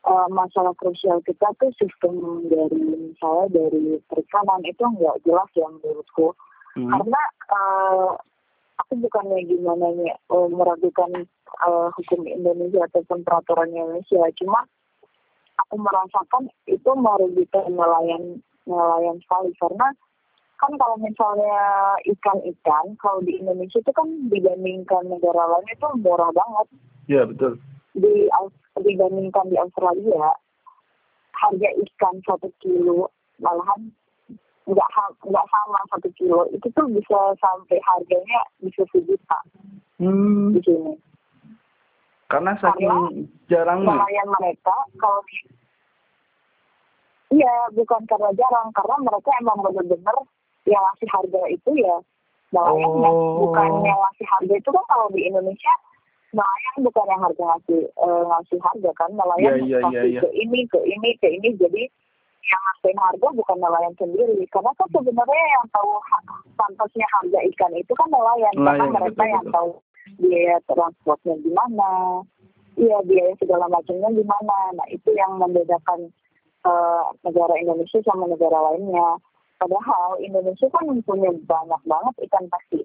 uh, 0.07 0.27
masalah 0.31 0.73
krusial 0.79 1.21
kita 1.21 1.53
tuh 1.61 1.69
sistem 1.77 2.47
dari 2.49 3.11
misalnya 3.11 3.45
dari 3.53 3.99
perikanan 4.09 4.61
itu 4.65 4.81
nggak 4.81 5.19
jelas 5.27 5.49
ya 5.53 5.67
menurutku 5.67 6.33
hmm. 6.79 6.89
karena 6.89 7.21
uh, 7.51 8.09
aku 8.81 8.93
bukannya 8.97 9.45
gimana 9.45 9.85
nih 9.99 10.15
uh, 10.33 10.47
meragukan 10.49 11.27
uh, 11.61 11.93
hukum 11.93 12.25
Indonesia 12.25 12.87
ataupun 12.89 13.21
peraturan 13.21 13.69
Indonesia 13.69 14.23
cuma 14.41 14.65
aku 15.65 15.75
merasakan 15.79 16.43
itu 16.67 16.91
merugikan 16.97 17.69
nelayan 17.71 18.41
nelayan 18.65 19.17
sekali 19.25 19.51
karena 19.57 19.87
kan 20.61 20.71
kalau 20.77 20.97
misalnya 21.01 21.57
ikan-ikan 22.05 22.93
kalau 23.01 23.17
di 23.25 23.41
Indonesia 23.41 23.81
itu 23.81 23.91
kan 23.97 24.05
dibandingkan 24.29 25.09
negara 25.09 25.43
lain 25.49 25.67
itu 25.73 25.87
murah 26.05 26.29
banget. 26.29 26.67
Iya 27.09 27.25
betul. 27.25 27.57
Di 27.97 28.29
dibandingkan 28.77 29.49
di 29.49 29.57
Australia 29.57 30.29
harga 31.33 31.69
ikan 31.73 32.15
satu 32.29 32.53
kilo 32.61 33.09
malahan 33.41 33.89
nggak 34.69 34.89
nggak 35.25 35.45
sama 35.49 35.79
satu 35.89 36.09
kilo 36.13 36.45
itu 36.53 36.69
tuh 36.77 36.85
bisa 36.93 37.19
sampai 37.41 37.81
harganya 37.81 38.39
bisa 38.61 38.85
sejuta 38.93 39.39
hmm. 39.97 40.53
di 40.53 40.61
sini. 40.61 40.93
Karena 42.31 42.51
saking 42.63 43.27
jarang 43.51 43.83
nelayan 43.83 44.27
mereka 44.39 44.75
kalau 44.95 45.19
iya 47.31 47.53
bukan 47.75 48.01
karena 48.07 48.31
jarang 48.39 48.71
karena 48.71 48.95
mereka 49.03 49.29
emang 49.43 49.59
benar-benar 49.59 50.17
yang 50.67 50.83
ngasih 50.91 51.09
harga 51.11 51.41
itu 51.51 51.71
ya 51.79 51.95
nelayannya 52.51 53.09
oh. 53.11 53.47
bukan 53.47 53.71
yang 53.83 53.99
ngasih 53.99 54.27
harga 54.27 54.53
itu 54.59 54.69
kan 54.71 54.85
kalau 54.87 55.07
di 55.15 55.21
Indonesia 55.27 55.73
nelayan 56.31 56.75
bukan 56.83 57.05
yang 57.11 57.21
harga 57.23 57.43
ngasih 57.43 57.81
uh, 57.99 58.23
ngasih 58.27 58.59
harga 58.59 58.91
kan 58.95 59.11
nelayan 59.15 59.67
yeah, 59.67 59.83
yeah, 59.83 59.91
yeah, 59.91 60.05
yeah. 60.19 60.23
ke 60.23 60.29
ini 60.35 60.59
ke 60.67 60.79
ini 60.83 61.09
ke 61.19 61.27
ini 61.27 61.49
jadi 61.59 61.83
yang 62.41 62.61
ngasih 62.67 62.93
harga 62.99 63.27
bukan 63.35 63.57
nelayan 63.59 63.95
sendiri 63.95 64.43
karena 64.51 64.71
kan 64.75 64.87
sebenarnya 64.91 65.43
yang 65.59 65.65
tahu 65.71 65.89
pantasnya 66.59 67.07
harga 67.19 67.39
ikan 67.55 67.71
itu 67.75 67.93
kan 67.95 68.07
nelayan, 68.11 68.53
nelayan 68.55 68.79
karena 68.79 68.85
mereka 68.95 69.15
betul, 69.15 69.31
yang 69.31 69.45
betul. 69.47 69.55
tahu 69.55 69.71
biaya 70.17 70.57
transportnya 70.65 71.35
gimana 71.41 72.21
iya 72.77 72.97
biaya 73.05 73.33
segala 73.37 73.67
macamnya 73.67 74.09
gimana 74.11 74.57
nah 74.75 74.87
itu 74.89 75.09
yang 75.13 75.37
membedakan 75.37 76.09
uh, 76.65 77.09
negara 77.25 77.53
Indonesia 77.57 77.99
sama 78.05 78.29
negara 78.29 78.57
lainnya 78.71 79.19
padahal 79.61 80.17
Indonesia 80.21 80.67
kan 80.73 80.89
mempunyai 80.89 81.37
banyak 81.45 81.81
banget 81.85 82.15
ikan 82.29 82.45
pasti 82.49 82.81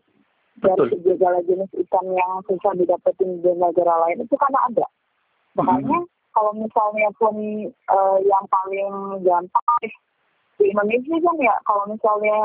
dari 0.60 0.96
segala 1.04 1.38
jenis 1.44 1.68
ikan 1.86 2.06
yang 2.16 2.40
susah 2.48 2.72
didapetin 2.76 3.44
di 3.44 3.52
negara 3.52 3.94
lain 4.08 4.24
itu 4.24 4.34
karena 4.40 4.60
ada. 4.72 4.86
Makanya 5.56 6.04
hmm. 6.04 6.12
kalau 6.32 6.52
misalnya 6.56 7.08
pun 7.20 7.36
uh, 7.92 8.18
yang 8.24 8.44
paling 8.48 9.20
gampang 9.24 9.84
di 10.56 10.72
Indonesia 10.72 11.16
kan 11.20 11.36
ya 11.36 11.54
kalau 11.68 11.84
misalnya 11.84 12.38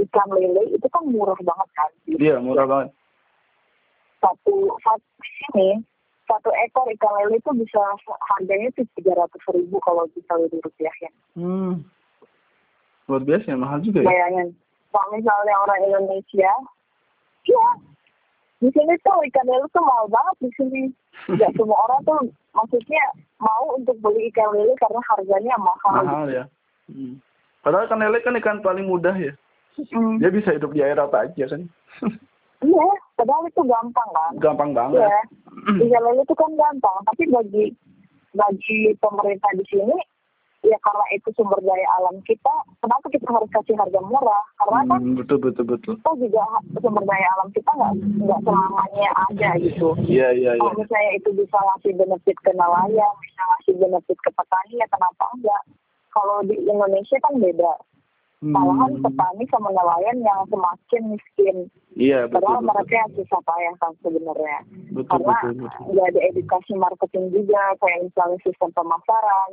ikan 0.00 0.28
lele 0.32 0.72
itu 0.72 0.86
kan 0.88 1.04
murah 1.04 1.36
banget 1.36 1.68
kan. 1.76 1.90
Iya 2.08 2.40
murah 2.40 2.64
banget. 2.64 2.88
Satu 4.26 4.74
satu 4.82 5.06
sini 5.22 5.78
satu 6.26 6.50
ekor 6.66 6.90
ikan 6.90 7.12
lele 7.22 7.38
itu 7.38 7.50
bisa 7.54 7.78
harganya 8.34 8.66
tuh 8.74 8.82
tiga 8.98 9.14
ratus 9.14 9.42
ribu 9.54 9.78
kalau 9.86 10.02
bisa 10.10 10.34
lebih 10.34 10.58
rupiah 10.66 10.90
ya. 10.98 11.10
Hmm. 11.38 11.86
Luar 13.06 13.22
biasa 13.22 13.54
ya, 13.54 13.54
mahal 13.54 13.78
juga 13.86 14.02
ya. 14.02 14.10
Bayangin, 14.10 14.50
kalau 14.90 15.08
misalnya 15.14 15.54
orang 15.62 15.80
Indonesia 15.86 16.50
Iya. 17.46 17.68
Di 18.56 18.68
sini 18.72 18.94
tuh 19.04 19.22
ikan 19.30 19.46
lele 19.46 19.66
tuh 19.70 19.84
mahal 19.84 20.10
banget 20.10 20.36
di 20.42 20.50
sini. 20.58 20.82
Gak 21.38 21.54
semua 21.60 21.78
orang 21.86 22.00
tuh 22.02 22.18
maksudnya 22.56 23.04
mau 23.38 23.78
untuk 23.78 23.94
beli 24.02 24.26
ikan 24.34 24.50
lele 24.50 24.74
karena 24.82 25.00
harganya 25.14 25.54
mahal. 25.62 26.02
Mahal 26.02 26.26
ya. 26.32 26.44
Hmm. 26.90 27.22
Padahal 27.62 27.86
ikan 27.86 28.02
lele 28.02 28.18
kan 28.26 28.34
ikan 28.42 28.58
paling 28.64 28.90
mudah 28.90 29.14
ya. 29.14 29.32
Hmm. 29.92 30.18
Dia 30.18 30.32
bisa 30.32 30.56
hidup 30.56 30.72
di 30.74 30.82
air 30.82 30.98
apa 30.98 31.30
aja 31.30 31.44
kan. 31.46 31.62
Iya, 32.64 32.88
padahal 33.20 33.44
itu 33.48 33.62
gampang 33.64 34.10
kan. 34.12 34.32
Gampang 34.40 34.70
banget. 34.72 35.04
Iya. 35.82 35.98
Lele 36.00 36.22
itu 36.22 36.34
kan 36.36 36.50
gampang, 36.56 36.96
tapi 37.04 37.24
bagi 37.28 37.64
bagi 38.36 38.92
pemerintah 39.00 39.48
di 39.56 39.64
sini 39.64 39.96
ya 40.66 40.76
karena 40.82 41.04
itu 41.14 41.30
sumber 41.38 41.62
daya 41.62 41.86
alam 42.02 42.18
kita, 42.26 42.54
kenapa 42.82 43.06
kita 43.06 43.28
harus 43.30 43.50
kasih 43.54 43.78
harga 43.78 44.00
murah? 44.02 44.44
Karena 44.58 44.80
kan 44.90 44.98
hmm, 44.98 45.16
betul 45.22 45.38
betul 45.38 45.64
betul. 45.68 45.94
Itu 45.94 46.12
juga 46.26 46.44
sumber 46.82 47.04
daya 47.06 47.28
alam 47.38 47.48
kita 47.54 47.70
nggak 47.70 47.92
nggak 48.26 48.40
selamanya 48.42 49.10
ada 49.30 49.50
gitu. 49.62 49.88
Iya 50.02 50.34
iya 50.34 50.52
iya. 50.58 50.60
Kalau 50.60 50.74
misalnya 50.74 51.12
itu 51.14 51.30
bisa 51.38 51.56
ngasih 51.56 51.92
benefit 51.94 52.36
ke 52.42 52.50
nelayan, 52.56 53.12
bisa 53.22 53.42
ngasih 53.46 53.74
benefit 53.78 54.18
ke 54.18 54.30
petani 54.34 54.74
ya 54.82 54.86
kenapa 54.90 55.24
enggak? 55.38 55.62
Kalau 56.10 56.36
di 56.42 56.56
Indonesia 56.58 57.16
kan 57.22 57.34
beda. 57.38 57.74
Hmm. 58.44 58.52
Malahan 58.52 59.00
petani 59.00 59.44
sama 59.48 59.72
nelayan 59.72 60.20
yang 60.20 60.44
semakin 60.52 61.02
miskin. 61.16 61.56
Iya 61.96 62.28
betul. 62.28 62.44
Padahal 62.44 62.60
betul. 62.60 62.68
mereka 62.68 62.94
yang 63.00 63.12
susah 63.16 63.40
payah 63.48 63.74
kan 63.80 63.92
sebenarnya. 64.04 64.58
Betul, 64.92 65.08
Karena 65.08 65.36
nggak 65.88 66.06
ada 66.12 66.20
edukasi 66.28 66.72
marketing 66.76 67.24
juga 67.32 67.62
kayak 67.80 68.00
misalnya 68.04 68.38
sistem 68.44 68.70
pemasaran 68.76 69.50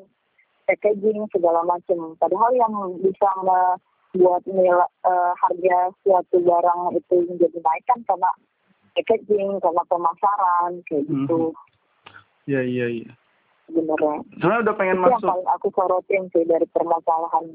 packaging 0.68 1.20
segala 1.32 1.63
macam. 1.63 2.20
Padahal 2.20 2.52
yang 2.56 2.74
bisa 3.00 3.30
membuat 3.40 4.44
nilai 4.48 4.88
uh, 5.08 5.32
harga 5.40 5.78
suatu 6.04 6.38
barang 6.44 6.82
itu 7.00 7.16
menjadi 7.28 7.60
naik 7.63 7.84
kan 7.88 8.00
karena 8.04 8.32
packaging, 9.00 9.63
karena 9.63 9.84
pemasaran 9.88 10.72
kayak 10.92 11.08
hmm. 11.08 11.12
gitu. 11.24 11.40
Iya 12.52 12.62
iya 12.68 12.88
iya. 13.00 13.12
Sebenarnya. 13.72 14.20
Sebenarnya 14.36 14.63
udah 14.68 14.75
pengen 14.75 14.98
itu 15.00 15.04
masuk. 15.08 15.16
Yang 15.24 15.32
paling 15.32 15.50
aku 15.56 15.68
sorotin 15.72 16.24
sih 16.36 16.44
dari 16.44 16.68
permasalahan. 16.68 17.46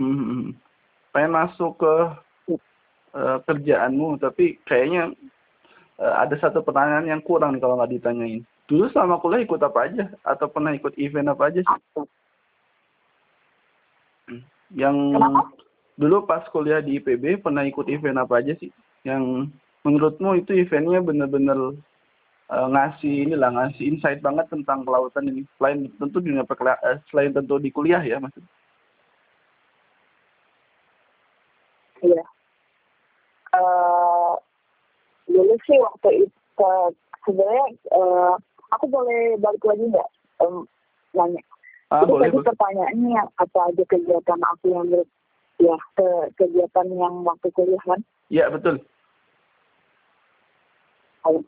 Hmm, 0.00 0.56
pengen 1.12 1.36
masuk 1.36 1.76
ke 1.76 1.94
uh, 3.12 3.38
kerjaanmu, 3.44 4.16
tapi 4.16 4.56
kayaknya 4.64 5.12
uh, 6.00 6.24
ada 6.24 6.40
satu 6.40 6.64
pertanyaan 6.64 7.04
yang 7.04 7.20
kurang 7.20 7.52
nih 7.52 7.60
kalau 7.60 7.76
nggak 7.76 8.00
ditanyain. 8.00 8.40
Dulu 8.64 8.88
selama 8.88 9.20
kuliah 9.20 9.44
ikut 9.44 9.60
apa 9.60 9.92
aja? 9.92 10.08
Atau 10.24 10.48
pernah 10.48 10.72
ikut 10.72 10.96
event 10.96 11.36
apa 11.36 11.52
aja 11.52 11.60
sih? 11.60 11.78
Yang 14.72 14.96
Kenapa? 15.20 15.42
dulu 16.00 16.16
pas 16.24 16.48
kuliah 16.48 16.80
di 16.80 16.96
IPB 16.96 17.44
pernah 17.44 17.66
ikut 17.68 17.84
event 17.92 18.24
apa 18.24 18.40
aja 18.40 18.56
sih? 18.56 18.72
Yang 19.04 19.52
menurutmu 19.84 20.40
itu 20.40 20.56
eventnya 20.56 21.04
bener-bener 21.04 21.76
uh, 22.48 22.66
ngasih 22.72 23.28
inilah 23.28 23.52
ngasih 23.52 23.84
insight 23.84 24.24
banget 24.24 24.48
tentang 24.48 24.86
kelautan 24.86 25.28
ini. 25.28 25.42
Selain 25.60 25.92
tentu 26.00 26.24
dunia 26.24 26.46
perkela 26.48 26.78
selain 27.12 27.36
tentu 27.36 27.60
di 27.60 27.68
kuliah 27.68 28.00
ya 28.00 28.16
maksud. 28.16 28.40
Iya. 32.00 32.24
Uh, 33.60 34.34
dulu 35.28 35.54
sih 35.68 35.76
waktu 35.76 36.24
itu 36.24 36.70
sebenarnya 37.28 37.66
uh, 37.92 38.34
aku 38.72 38.88
boleh 38.88 39.36
balik 39.36 39.62
lagi 39.68 39.84
nggak? 39.92 40.10
Um, 40.40 40.64
nanya. 41.12 41.42
Ah, 41.90 42.06
Jadi 42.06 42.10
boleh, 42.14 42.28
tadi 42.30 42.46
pertanyaannya 42.46 43.22
apa 43.34 43.58
aja 43.66 43.84
kegiatan 43.90 44.40
aku 44.54 44.66
yang 44.70 44.86
ber, 44.88 45.02
ya 45.58 45.76
ke 45.98 46.08
kegiatan 46.38 46.86
yang 46.94 47.14
waktu 47.26 47.50
kuliah 47.50 47.82
kan? 47.82 48.00
Iya 48.30 48.46
betul. 48.46 48.78
Halo? 51.26 51.42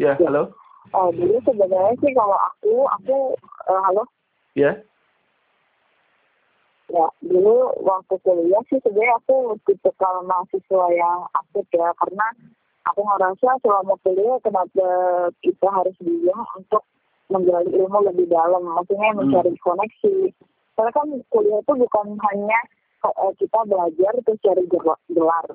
Ya, 0.00 0.16
ya. 0.16 0.26
halo? 0.26 0.56
Oh 0.96 1.12
dulu 1.14 1.38
sebenarnya 1.44 1.94
sih 2.00 2.10
kalau 2.16 2.38
aku 2.40 2.72
aku 2.88 3.16
uh, 3.68 3.80
halo? 3.84 4.02
Ya. 4.56 4.80
Ya 6.88 7.06
dulu 7.20 7.76
waktu 7.84 8.16
kuliah 8.24 8.64
sih 8.72 8.80
sebenarnya 8.80 9.20
aku 9.20 9.60
tipe 9.68 9.92
kalau 10.00 10.24
mahasiswa 10.24 10.86
yang 10.96 11.20
aktif 11.52 11.68
ya 11.76 11.92
karena 12.00 12.26
aku 12.88 13.00
ngerasa 13.04 13.60
selama 13.60 13.94
kuliah 14.00 14.40
kenapa 14.40 14.88
kita 15.44 15.68
harus 15.68 15.92
diam 16.00 16.40
untuk 16.56 16.82
menggali 17.28 17.68
ilmu 17.76 17.98
lebih 18.08 18.26
dalam 18.32 18.64
maksudnya 18.72 19.12
hmm. 19.12 19.18
mencari 19.20 19.52
koneksi 19.60 20.16
karena 20.72 20.90
kan 20.96 21.08
kuliah 21.28 21.60
itu 21.60 21.72
bukan 21.76 22.06
hanya 22.32 22.60
uh, 23.04 23.32
kita 23.36 23.58
belajar 23.68 24.12
terus 24.24 24.40
cari 24.40 24.64
gelar 25.12 25.46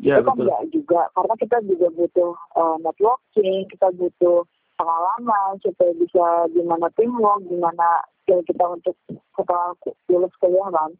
ya, 0.00 0.18
itu 0.18 0.24
kan 0.24 0.36
enggak 0.40 0.62
juga 0.72 1.00
karena 1.12 1.34
kita 1.36 1.56
juga 1.68 1.88
butuh 1.92 2.32
uh, 2.56 2.76
networking 2.80 3.68
kita 3.68 3.92
butuh 3.92 4.48
pengalaman 4.80 5.60
supaya 5.60 5.92
bisa 6.00 6.48
gimana 6.56 6.88
teamwork 6.96 7.44
gimana 7.44 8.02
skill 8.24 8.40
kita 8.48 8.64
untuk 8.64 8.96
setelah 9.36 9.74
lulus 10.08 10.34
kuliah 10.38 10.70
kan. 10.70 10.90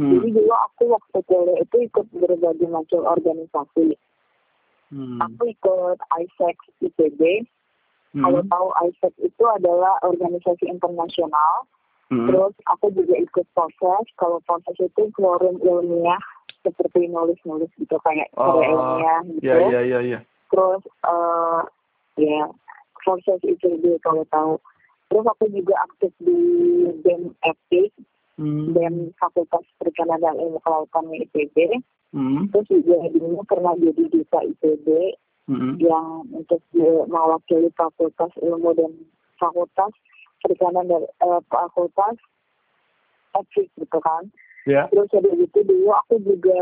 Jadi 0.00 0.28
dulu 0.32 0.54
aku 0.56 0.82
waktu 0.88 1.18
kuliah 1.28 1.56
itu 1.60 1.76
ikut 1.84 2.06
berbagai 2.16 2.68
macam 2.68 3.00
organisasi 3.04 3.98
Hmm. 4.92 5.16
Aku 5.24 5.48
ikut 5.48 5.98
ISEC 6.20 6.56
IPB. 6.84 7.48
Hmm. 8.12 8.28
Kalau 8.28 8.40
tahu 8.44 8.68
ISEC 8.92 9.12
itu 9.24 9.44
adalah 9.48 9.96
organisasi 10.04 10.68
internasional. 10.68 11.64
Hmm. 12.12 12.28
Terus 12.28 12.52
aku 12.68 12.92
juga 12.92 13.16
ikut 13.16 13.46
proses. 13.56 14.04
Kalau 14.20 14.44
proses 14.44 14.76
itu 14.76 15.08
forum 15.16 15.56
ilmiah 15.64 16.20
seperti 16.60 17.08
nulis-nulis 17.08 17.72
gitu 17.80 17.96
kayak 18.04 18.28
oh, 18.36 18.60
ilmiah 18.60 19.24
gitu. 19.32 19.48
Iya 19.48 19.56
iya 19.64 19.80
iya. 19.80 19.98
Ya. 20.04 20.20
Terus 20.52 20.84
uh, 21.08 21.64
ya 22.20 22.52
proses 23.00 23.40
IPB 23.40 23.96
kalau 24.04 24.28
tahu. 24.28 24.60
Terus 25.08 25.24
aku 25.24 25.44
juga 25.52 25.76
aktif 25.88 26.12
di 26.24 26.36
BEM 27.04 27.36
FP, 27.44 27.92
hmm. 28.38 28.72
BEM 28.72 28.96
Fakultas 29.18 29.64
Perikanan 29.80 30.20
dan 30.20 30.36
Ilmu 30.38 30.58
Kelautan 30.62 31.10
IPB 31.10 31.56
hmm. 32.12 32.52
terus 32.52 32.66
juga 32.68 33.08
dulu 33.12 33.42
pernah 33.48 33.74
jadi 33.76 34.02
duta 34.08 34.38
IPB 34.44 34.86
hmm. 35.48 35.74
yang 35.80 36.24
untuk 36.30 36.60
mewakili 37.08 37.68
fakultas 37.74 38.30
ilmu 38.38 38.72
dan 38.76 38.92
fakultas 39.40 39.92
perikanan 40.42 40.86
dan 40.86 41.02
uh, 41.22 41.40
fakultas 41.48 42.18
etik 43.32 43.68
gitu 43.78 43.98
kan 44.02 44.28
yeah. 44.68 44.86
terus 44.92 45.08
jadi 45.10 45.30
itu 45.38 45.60
dulu 45.64 45.90
aku 46.04 46.20
juga 46.22 46.60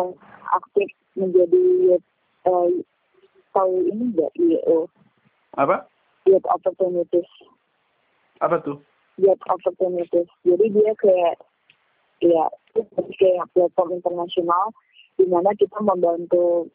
uh, 0.00 0.14
aktif 0.56 0.88
menjadi 1.14 1.98
uh, 2.48 2.68
tahu 3.54 3.74
ini 3.90 4.14
enggak 4.14 4.32
IEO 4.38 4.90
apa 5.54 5.86
Youth 6.26 6.48
Opportunities 6.48 7.28
apa 8.42 8.58
tuh 8.64 8.82
Youth 9.20 9.44
Opportunities 9.46 10.30
jadi 10.42 10.66
dia 10.70 10.92
kayak 10.98 11.34
ya 12.22 12.44
kayak 13.20 13.46
platform 13.54 14.00
internasional 14.00 14.74
di 15.14 15.26
mana 15.30 15.54
kita 15.54 15.78
membantu 15.78 16.66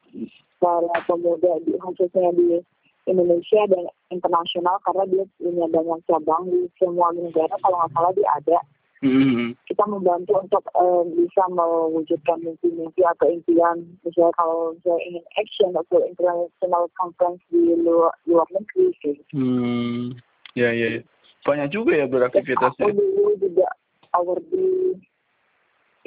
para 0.59 0.95
pemuda 1.07 1.59
di 1.63 1.75
khususnya 1.79 2.31
di 2.35 2.63
Indonesia 3.07 3.61
dan 3.67 3.89
internasional 4.13 4.77
karena 4.85 5.03
dia 5.09 5.23
punya 5.39 5.65
banyak 5.67 5.99
cabang 6.07 6.43
di 6.47 6.69
semua 6.77 7.11
negara 7.15 7.55
kalau 7.63 7.83
nggak 7.83 7.91
salah 7.95 8.13
dia 8.15 8.29
ada 8.37 8.59
Hmm. 8.99 9.55
kita 9.63 9.87
membantu 9.87 10.43
untuk 10.43 10.59
eh, 10.75 11.03
bisa 11.15 11.43
mewujudkan 11.55 12.35
mimpi-mimpi 12.43 12.99
atau 13.07 13.31
impian 13.31 13.79
misalnya 14.03 14.35
kalau 14.35 14.75
saya 14.83 14.99
ingin 15.07 15.23
action 15.39 15.71
atau 15.71 16.03
international 16.03 16.83
conference 16.99 17.39
di 17.47 17.79
luar, 17.79 18.11
luar 18.27 18.43
negeri 18.51 18.91
gitu. 18.99 19.23
Hmm. 19.31 20.19
Ya, 20.51 20.75
ya, 20.75 20.99
ya. 20.99 21.01
Banyak 21.47 21.67
juga 21.71 21.91
ya 21.95 22.05
Terus 22.05 22.11
aku 22.11 22.15
beraktivitasnya. 22.19 22.85
dulu 22.91 23.31
juga 23.39 23.67
award 24.15 24.43
di 24.51 24.67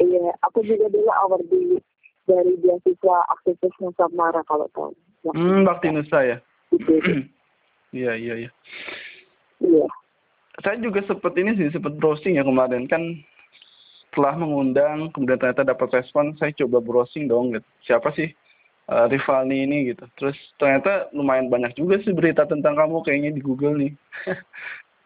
iya 0.00 0.32
aku 0.44 0.60
juga 0.66 0.86
dulu 0.92 1.08
award 1.08 1.46
di 1.48 1.80
dari 2.28 2.52
beasiswa 2.60 3.16
aktivis 3.34 3.74
Nusa 3.82 4.06
Mara 4.14 4.42
kalau 4.46 4.68
tahu. 4.70 4.92
Hmm, 5.34 5.66
Bakti 5.66 5.90
Nusa 5.90 6.18
ya. 6.22 6.38
itu. 6.70 7.26
Iya, 7.92 8.16
iya, 8.16 8.34
iya. 8.46 8.50
Iya. 9.60 9.86
Saya 10.64 10.76
juga 10.80 11.04
sempat 11.04 11.36
ini 11.36 11.56
sih, 11.56 11.68
sempat 11.72 11.96
browsing 12.00 12.40
ya 12.40 12.44
kemarin 12.44 12.88
kan 12.88 13.20
setelah 14.08 14.36
mengundang 14.36 15.08
kemudian 15.16 15.40
ternyata 15.40 15.64
dapat 15.64 15.88
respon, 16.00 16.36
saya 16.36 16.52
coba 16.64 16.80
browsing 16.80 17.28
dong 17.28 17.52
gitu. 17.56 17.68
Siapa 17.88 18.12
sih 18.16 18.28
eh, 18.88 19.06
Rivalni 19.08 19.64
ini 19.64 19.92
gitu. 19.92 20.04
Terus 20.20 20.36
ternyata 20.56 21.08
lumayan 21.16 21.48
banyak 21.48 21.76
juga 21.76 22.00
sih 22.00 22.12
berita 22.12 22.44
tentang 22.44 22.76
kamu 22.76 23.04
kayaknya 23.04 23.30
di 23.34 23.40
Google 23.44 23.76
nih. 23.76 23.92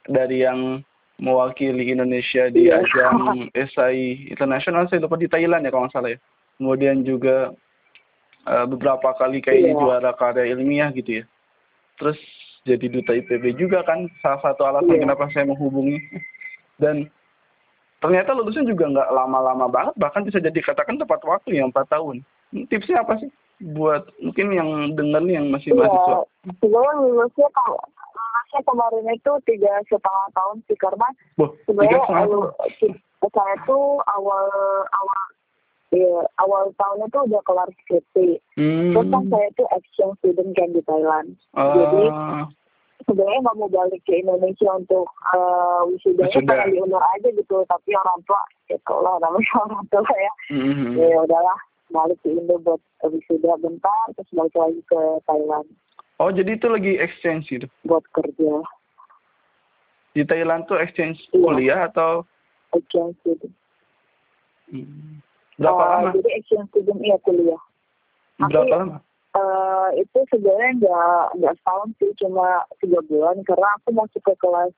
Dari 0.06 0.42
yang 0.42 0.82
mewakili 1.16 1.90
Indonesia 1.90 2.52
di 2.52 2.68
Iya. 2.68 2.84
ajang 2.84 3.48
SI 3.56 4.28
internasional 4.28 4.84
saya 4.86 5.00
lupa 5.02 5.16
di 5.16 5.26
Thailand 5.26 5.64
ya 5.64 5.72
kalau 5.72 5.88
nggak 5.88 5.94
salah 5.96 6.10
ya. 6.12 6.18
Kemudian 6.60 7.02
juga 7.02 7.52
eh, 8.46 8.66
beberapa 8.70 9.10
kali 9.18 9.42
kayaknya 9.42 9.74
Iya. 9.74 9.80
juara 9.82 10.12
karya 10.14 10.54
ilmiah 10.54 10.94
gitu 10.94 11.22
ya. 11.22 11.24
Terus 11.98 12.14
jadi 12.62 12.86
duta 12.86 13.10
IPB 13.16 13.58
juga 13.58 13.82
kan 13.82 14.06
salah 14.22 14.38
satu 14.38 14.62
alasan 14.62 14.94
Iya. 14.94 15.02
kenapa 15.02 15.26
saya 15.34 15.50
menghubungi. 15.50 15.98
Dan 16.82 17.10
ternyata 17.98 18.36
lulusnya 18.36 18.68
juga 18.68 18.86
nggak 18.86 19.08
lama-lama 19.10 19.66
banget, 19.66 19.94
bahkan 19.98 20.22
bisa 20.22 20.38
jadi 20.38 20.60
katakan 20.62 21.00
tepat 21.00 21.24
waktu 21.26 21.58
ya 21.58 21.64
empat 21.66 21.88
tahun. 21.90 22.22
Tipsnya 22.70 23.02
apa 23.02 23.18
sih 23.18 23.32
buat 23.58 24.04
mungkin 24.18 24.46
yang 24.50 24.68
dengar 24.92 25.20
nih 25.20 25.36
yang 25.36 25.48
masih 25.48 25.72
mahasiswa? 25.72 26.24
Iya, 26.44 26.52
sebenarnya 26.58 26.92
lulusnya 26.98 27.48
kalau 27.52 27.80
lulusnya 28.06 28.60
kemarin 28.62 29.06
itu 29.10 29.32
tiga 29.44 29.72
setengah 29.84 30.26
tahun 30.30 30.56
sih 30.64 30.76
karena 30.76 31.08
sebenarnya 31.64 32.00
lu- 32.26 32.52
saya 33.26 33.54
tuh 33.62 33.98
awal 34.06 34.46
awal 34.86 35.22
ya, 35.90 36.14
awal 36.38 36.68
tahun 36.74 37.04
itu 37.04 37.18
udah 37.26 37.42
kelar 37.42 37.68
skripsi. 37.76 38.28
Terus 38.54 39.06
kan 39.06 39.22
Hmm. 39.22 39.30
saya 39.30 39.48
tuh 39.52 39.66
exchange 39.72 40.16
student 40.20 40.52
kan 40.52 40.70
di 40.70 40.82
Thailand. 40.82 41.28
Jadi 41.52 42.02
Ah, 42.06 42.44
sebenarnya 43.02 43.40
nggak 43.40 43.56
mau 43.56 43.68
balik 43.68 44.00
ke 44.02 44.20
Indonesia 44.20 44.70
untuk 44.72 45.06
uh, 45.30 45.82
wisudanya 45.86 46.28
Wisuda. 46.28 46.48
pengen 46.48 46.70
diundur 46.72 47.02
aja 47.08 47.28
gitu. 47.28 47.56
Tapi 47.62 47.90
orang 47.92 48.20
tua, 48.22 48.40
ya 48.66 48.78
kalau 48.82 49.18
namanya 49.18 49.52
orang 49.64 49.84
tua 49.86 50.06
ya, 50.12 50.32
mhm. 50.50 50.94
ya 50.94 51.18
udahlah 51.18 51.58
balik 51.88 52.18
ke 52.20 52.28
Indo 52.28 52.58
buat 52.58 52.80
wisuda 53.02 53.56
bentar, 53.56 54.04
terus 54.12 54.30
balik 54.32 54.54
lagi 54.54 54.80
ke 54.84 55.00
Thailand 55.24 55.68
Oh 56.16 56.32
jadi 56.32 56.56
itu 56.56 56.66
lagi 56.66 56.96
exchange 56.96 57.44
gitu? 57.46 57.68
buat 57.84 58.00
kerja. 58.10 58.64
Di 60.12 60.24
Thailand 60.24 60.64
tuh 60.64 60.80
exchange 60.80 61.20
Iya. 61.28 61.44
kuliah 61.44 61.80
atau 61.84 62.24
exchange 62.72 63.12
student. 63.20 63.52
hmm, 64.66 65.20
berapa 65.56 65.76
Eh, 65.78 65.88
lama? 65.92 66.10
Jadi 66.16 66.30
exchange 66.32 66.68
student 66.72 67.00
iya 67.00 67.20
kuliah. 67.20 67.60
Tapi 68.36 68.48
Berapa 68.48 68.74
lama? 68.74 68.96
eh, 69.36 69.88
itu 70.00 70.18
sebenarnya 70.32 70.70
nggak 70.80 71.24
nggak 71.36 71.54
setahun 71.60 71.88
sih, 72.00 72.10
cuma 72.16 72.64
tiga 72.80 73.00
bulan 73.04 73.36
karena 73.44 73.68
aku 73.76 73.88
masuk 73.92 74.24
ke 74.24 74.32
kelas 74.40 74.72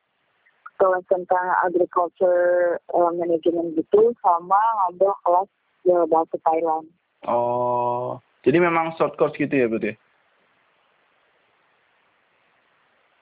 kelas 0.74 1.04
tentang 1.06 1.46
agriculture 1.62 2.82
eh, 2.82 3.10
management 3.14 3.78
gitu 3.78 4.10
sama 4.18 4.58
ngambil 4.82 5.14
kelas 5.22 5.48
ya, 5.86 6.02
bahasa 6.10 6.34
Thailand. 6.42 6.90
Oh, 7.26 8.22
jadi 8.46 8.62
memang 8.62 8.94
short 8.94 9.18
course 9.18 9.34
gitu 9.34 9.50
ya 9.50 9.66
berarti? 9.66 9.90
ya? 9.90 9.96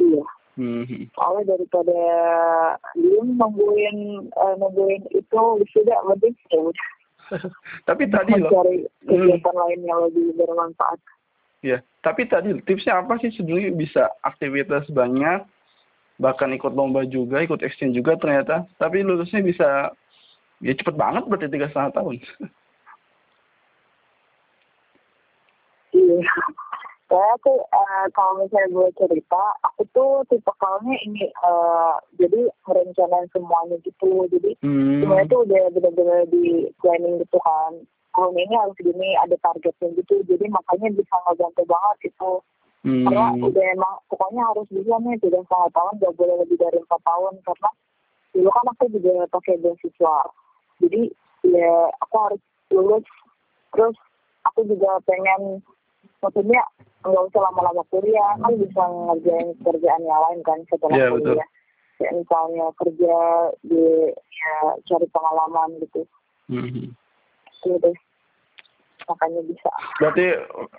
Iya. 0.04 0.24
Mhm. 0.56 1.12
Soalnya 1.12 1.56
daripada 1.56 2.00
dia 2.96 3.20
nungguin 3.24 3.96
eh, 4.28 4.54
nungguin 4.56 5.04
itu 5.12 5.40
wisuda 5.60 5.96
lebih 6.08 6.32
ya 6.48 6.60
udah 6.64 6.88
Tapi 7.88 8.08
tadi 8.08 8.38
loh, 8.38 8.48
mencari 8.48 8.86
kegiatan 9.04 9.54
lain 9.56 9.80
yang 9.84 10.00
lebih 10.08 10.32
bermanfaat. 10.38 11.00
ya. 11.60 11.78
Tapi 12.00 12.30
tadi 12.30 12.54
tipsnya 12.62 13.02
apa 13.02 13.18
sih 13.18 13.34
sebenarnya 13.34 13.74
bisa 13.74 14.02
aktivitas 14.22 14.86
banyak, 14.94 15.42
bahkan 16.22 16.54
ikut 16.54 16.72
lomba 16.72 17.02
juga, 17.02 17.42
ikut 17.42 17.66
exchange 17.66 17.98
juga 17.98 18.14
ternyata. 18.14 18.64
Tapi 18.78 19.02
lulusnya 19.02 19.42
bisa 19.42 19.90
ya 20.62 20.72
cepet 20.72 20.94
banget 20.94 21.26
berarti 21.26 21.50
tiga 21.50 21.68
setengah 21.68 21.92
tahun. 21.98 22.16
Saya 27.06 27.38
tuh 27.38 27.62
eh, 27.62 28.06
kalau 28.18 28.42
misalnya 28.42 28.66
gue 28.74 28.88
cerita, 28.98 29.42
aku 29.62 29.86
tuh 29.94 30.26
tipe 30.26 30.50
kalnya 30.58 30.98
ini 31.06 31.30
eh, 31.30 31.94
jadi 32.18 32.50
merencanain 32.66 33.30
semuanya 33.30 33.78
gitu. 33.86 34.26
Jadi 34.26 34.58
Hmm. 34.58 34.98
semuanya 34.98 35.30
tuh 35.30 35.40
udah 35.46 35.62
bener-bener 35.70 36.26
di 36.34 36.66
planning 36.82 37.22
gitu 37.22 37.38
kan. 37.46 37.78
Tahun 38.16 38.34
ini 38.34 38.54
harus 38.58 38.74
gini, 38.80 39.14
ada 39.22 39.38
targetnya 39.38 39.94
gitu. 40.02 40.24
Jadi 40.26 40.50
makanya 40.50 40.88
bisa 40.98 41.14
ngebantu 41.28 41.62
banget 41.68 41.98
itu. 42.10 42.32
Karena 43.06 43.26
Hmm. 43.38 43.44
udah 43.44 43.64
emang 43.70 43.94
pokoknya 44.10 44.42
harus 44.50 44.66
bisa 44.66 44.94
nih 44.98 45.14
tiga 45.22 45.40
setengah 45.46 45.70
tahun, 45.78 45.94
gak 46.02 46.14
boleh 46.18 46.36
lebih 46.42 46.58
dari 46.58 46.78
empat 46.82 47.00
tahun. 47.06 47.34
Karena 47.46 47.70
dulu 48.34 48.50
kan 48.50 48.66
aku 48.74 48.84
juga 48.90 49.14
pakai 49.30 49.54
beasiswa. 49.62 50.18
Jadi 50.82 51.02
ya 51.54 51.74
aku 52.02 52.14
harus 52.18 52.42
lulus. 52.74 53.06
Terus 53.70 53.94
aku 54.42 54.66
juga 54.66 54.98
pengen 55.06 55.62
maksudnya 56.18 56.62
nggak 57.02 57.24
usah 57.30 57.40
lama-lama 57.44 57.82
kuliah 57.88 58.34
kan 58.36 58.52
bisa 58.56 58.82
ngerjain 58.82 59.48
kerjaan 59.62 60.02
yang 60.02 60.20
lain 60.26 60.40
kan 60.42 60.58
setelah 60.66 60.96
betul. 60.96 61.36
kuliah 61.36 61.48
kayak 61.96 62.12
misalnya 62.14 62.66
kerja 62.76 63.16
di 63.62 63.84
ya 64.12 64.54
cari 64.84 65.06
pengalaman 65.08 65.70
gitu 65.80 66.02
Mhm. 66.46 66.92
gitu 67.62 67.90
makanya 69.06 69.40
bisa 69.46 69.70
Berarti 69.96 70.24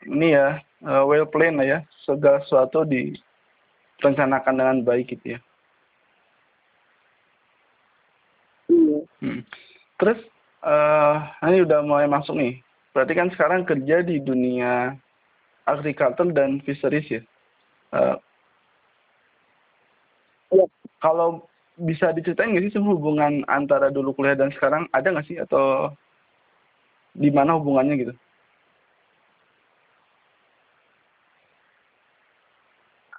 ini 0.06 0.36
ya 0.36 0.60
eh, 0.84 1.04
well 1.04 1.26
planned 1.26 1.58
lah 1.58 1.66
ya, 1.66 1.80
segala 2.04 2.44
sesuatu 2.44 2.86
direncanakan 2.86 4.54
dengan 4.54 4.78
baik 4.84 5.10
gitu 5.10 5.36
ya. 5.36 5.40
iya 8.68 9.00
Hmm. 9.18 9.42
Terus 9.98 10.20
eh 10.62 11.16
ini 11.48 11.66
udah 11.66 11.80
mulai 11.82 12.06
masuk 12.06 12.38
nih. 12.38 12.62
Berarti 12.94 13.14
kan 13.14 13.30
sekarang 13.32 13.62
kerja 13.64 14.04
di 14.04 14.20
dunia 14.20 14.94
agriculture 15.68 16.32
dan 16.32 16.64
fisheries 16.64 17.06
ya. 17.12 17.22
Iya 20.48 20.66
kalau 20.98 21.46
bisa 21.78 22.10
diceritain 22.10 22.58
nggak 22.58 22.74
sih 22.74 22.82
hubungan 22.82 23.46
antara 23.46 23.94
dulu 23.94 24.16
kuliah 24.18 24.34
dan 24.34 24.50
sekarang 24.50 24.90
ada 24.90 25.14
nggak 25.14 25.28
sih 25.30 25.38
atau 25.38 25.94
di 27.14 27.30
mana 27.30 27.54
hubungannya 27.54 27.96
gitu? 28.02 28.14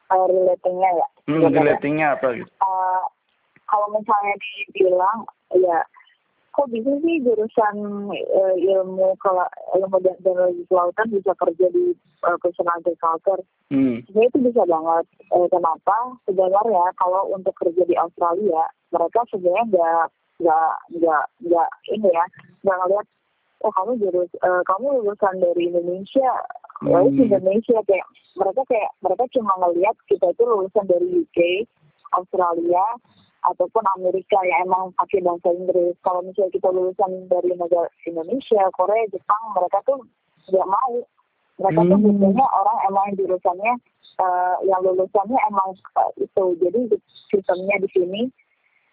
uh, 0.09 0.25
relatingnya 0.27 0.91
ya 0.97 1.07
Hmm, 1.29 1.45
sebenarnya. 1.45 1.61
relatingnya 1.61 2.07
apa 2.17 2.27
gitu? 2.41 2.49
Eh, 2.51 3.03
kalau 3.69 3.87
misalnya 3.93 4.35
dibilang 4.73 5.19
ya 5.61 5.79
kok 6.59 6.75
bisa 6.75 6.91
sih 7.07 7.23
jurusan 7.23 7.77
eh, 8.11 8.55
ilmu 8.75 9.15
kalau 9.23 9.47
ilmu 9.79 10.03
dan 10.03 10.19
teknologi 10.19 10.67
kelautan 10.67 11.07
bisa 11.15 11.31
kerja 11.39 11.67
di 11.71 11.95
uh, 12.27 12.35
perusahaan 12.43 12.83
agriculture 12.83 13.47
Hmm. 13.69 14.01
Sebenarnya 14.09 14.33
itu 14.33 14.39
bisa 14.49 14.63
banget. 14.65 15.05
Eh, 15.29 15.49
kenapa? 15.53 15.97
Sebenarnya 16.25 16.85
kalau 16.97 17.29
untuk 17.37 17.53
kerja 17.61 17.85
di 17.85 17.93
Australia, 18.01 18.65
mereka 18.89 19.21
sebenarnya 19.29 19.65
nggak 19.69 20.05
nggak 20.41 20.73
nggak 20.97 21.25
nggak 21.45 21.69
ini 21.93 22.09
ya, 22.09 22.25
nggak 22.65 22.79
ngeliat 22.81 23.07
oh 23.61 23.73
kamu 23.75 23.93
jurus 24.01 24.31
eh, 24.41 24.63
kamu 24.65 24.87
lulusan 25.03 25.35
dari 25.45 25.69
Indonesia, 25.69 26.33
oh 26.89 27.13
Hmm. 27.13 27.21
Indonesia 27.29 27.77
kayak 27.85 28.09
mereka 28.41 28.63
kayak 28.73 28.91
mereka 29.05 29.25
cuma 29.37 29.53
ngeliat 29.61 29.97
kita 30.09 30.27
itu 30.33 30.43
lulusan 30.49 30.85
dari 30.89 31.07
UK, 31.21 31.39
Australia 32.17 32.85
ataupun 33.47 33.85
Amerika 33.99 34.39
yang 34.43 34.67
emang 34.67 34.91
pakai 34.99 35.23
bahasa 35.23 35.55
Inggris. 35.55 35.95
Kalau 36.03 36.27
misalnya 36.27 36.55
kita 36.55 36.69
lulusan 36.75 37.31
dari 37.31 37.55
negara 37.55 37.87
Indonesia, 38.07 38.63
Korea, 38.75 39.07
Jepang, 39.15 39.43
mereka 39.55 39.79
tuh 39.87 40.03
nggak 40.49 40.69
mau 40.69 40.95
mereka 41.59 41.81
tuh 41.91 41.99
Hmm. 41.99 42.07
biasanya 42.07 42.47
orang 42.55 42.79
emang 42.87 43.07
jurusannya 43.19 43.73
eh, 44.23 44.57
yang 44.71 44.81
lulusannya 44.87 45.39
emang 45.51 45.71
eh, 45.75 46.11
itu 46.23 46.45
jadi 46.63 46.81
sistemnya 47.29 47.77
di 47.83 47.89
sini 47.91 48.23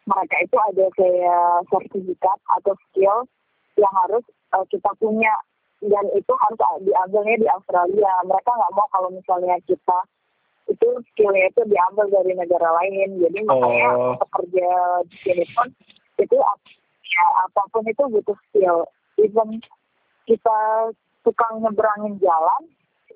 mereka 0.06 0.36
itu 0.42 0.58
ada 0.58 0.86
kayak 0.98 1.66
sertifikat 1.70 2.38
atau 2.58 2.74
skill 2.90 3.30
yang 3.78 3.94
harus 4.06 4.26
eh, 4.58 4.66
kita 4.74 4.90
punya 4.98 5.34
dan 5.86 6.06
itu 6.18 6.34
harus 6.34 6.60
diambilnya 6.82 7.36
di 7.38 7.48
Australia 7.54 8.12
mereka 8.26 8.50
nggak 8.50 8.74
mau 8.74 8.88
kalau 8.90 9.10
misalnya 9.14 9.62
kita 9.70 9.98
itu 10.66 10.88
skillnya 11.14 11.46
itu 11.50 11.62
diambil 11.70 12.10
dari 12.10 12.34
negara 12.34 12.70
lain 12.82 13.22
jadi 13.22 13.40
makanya 13.46 13.90
Oh. 13.94 14.16
pekerja 14.18 14.70
di 15.06 15.18
sini 15.22 15.46
pun 15.54 15.68
itu 16.18 16.38
ya 17.06 17.26
apa 17.46 17.62
pun 17.70 17.86
itu 17.86 18.02
butuh 18.02 18.38
skill 18.50 18.90
even 19.22 19.62
kita 20.26 20.58
tukang 21.22 21.62
nyeberangin 21.62 22.18
jalan 22.18 22.62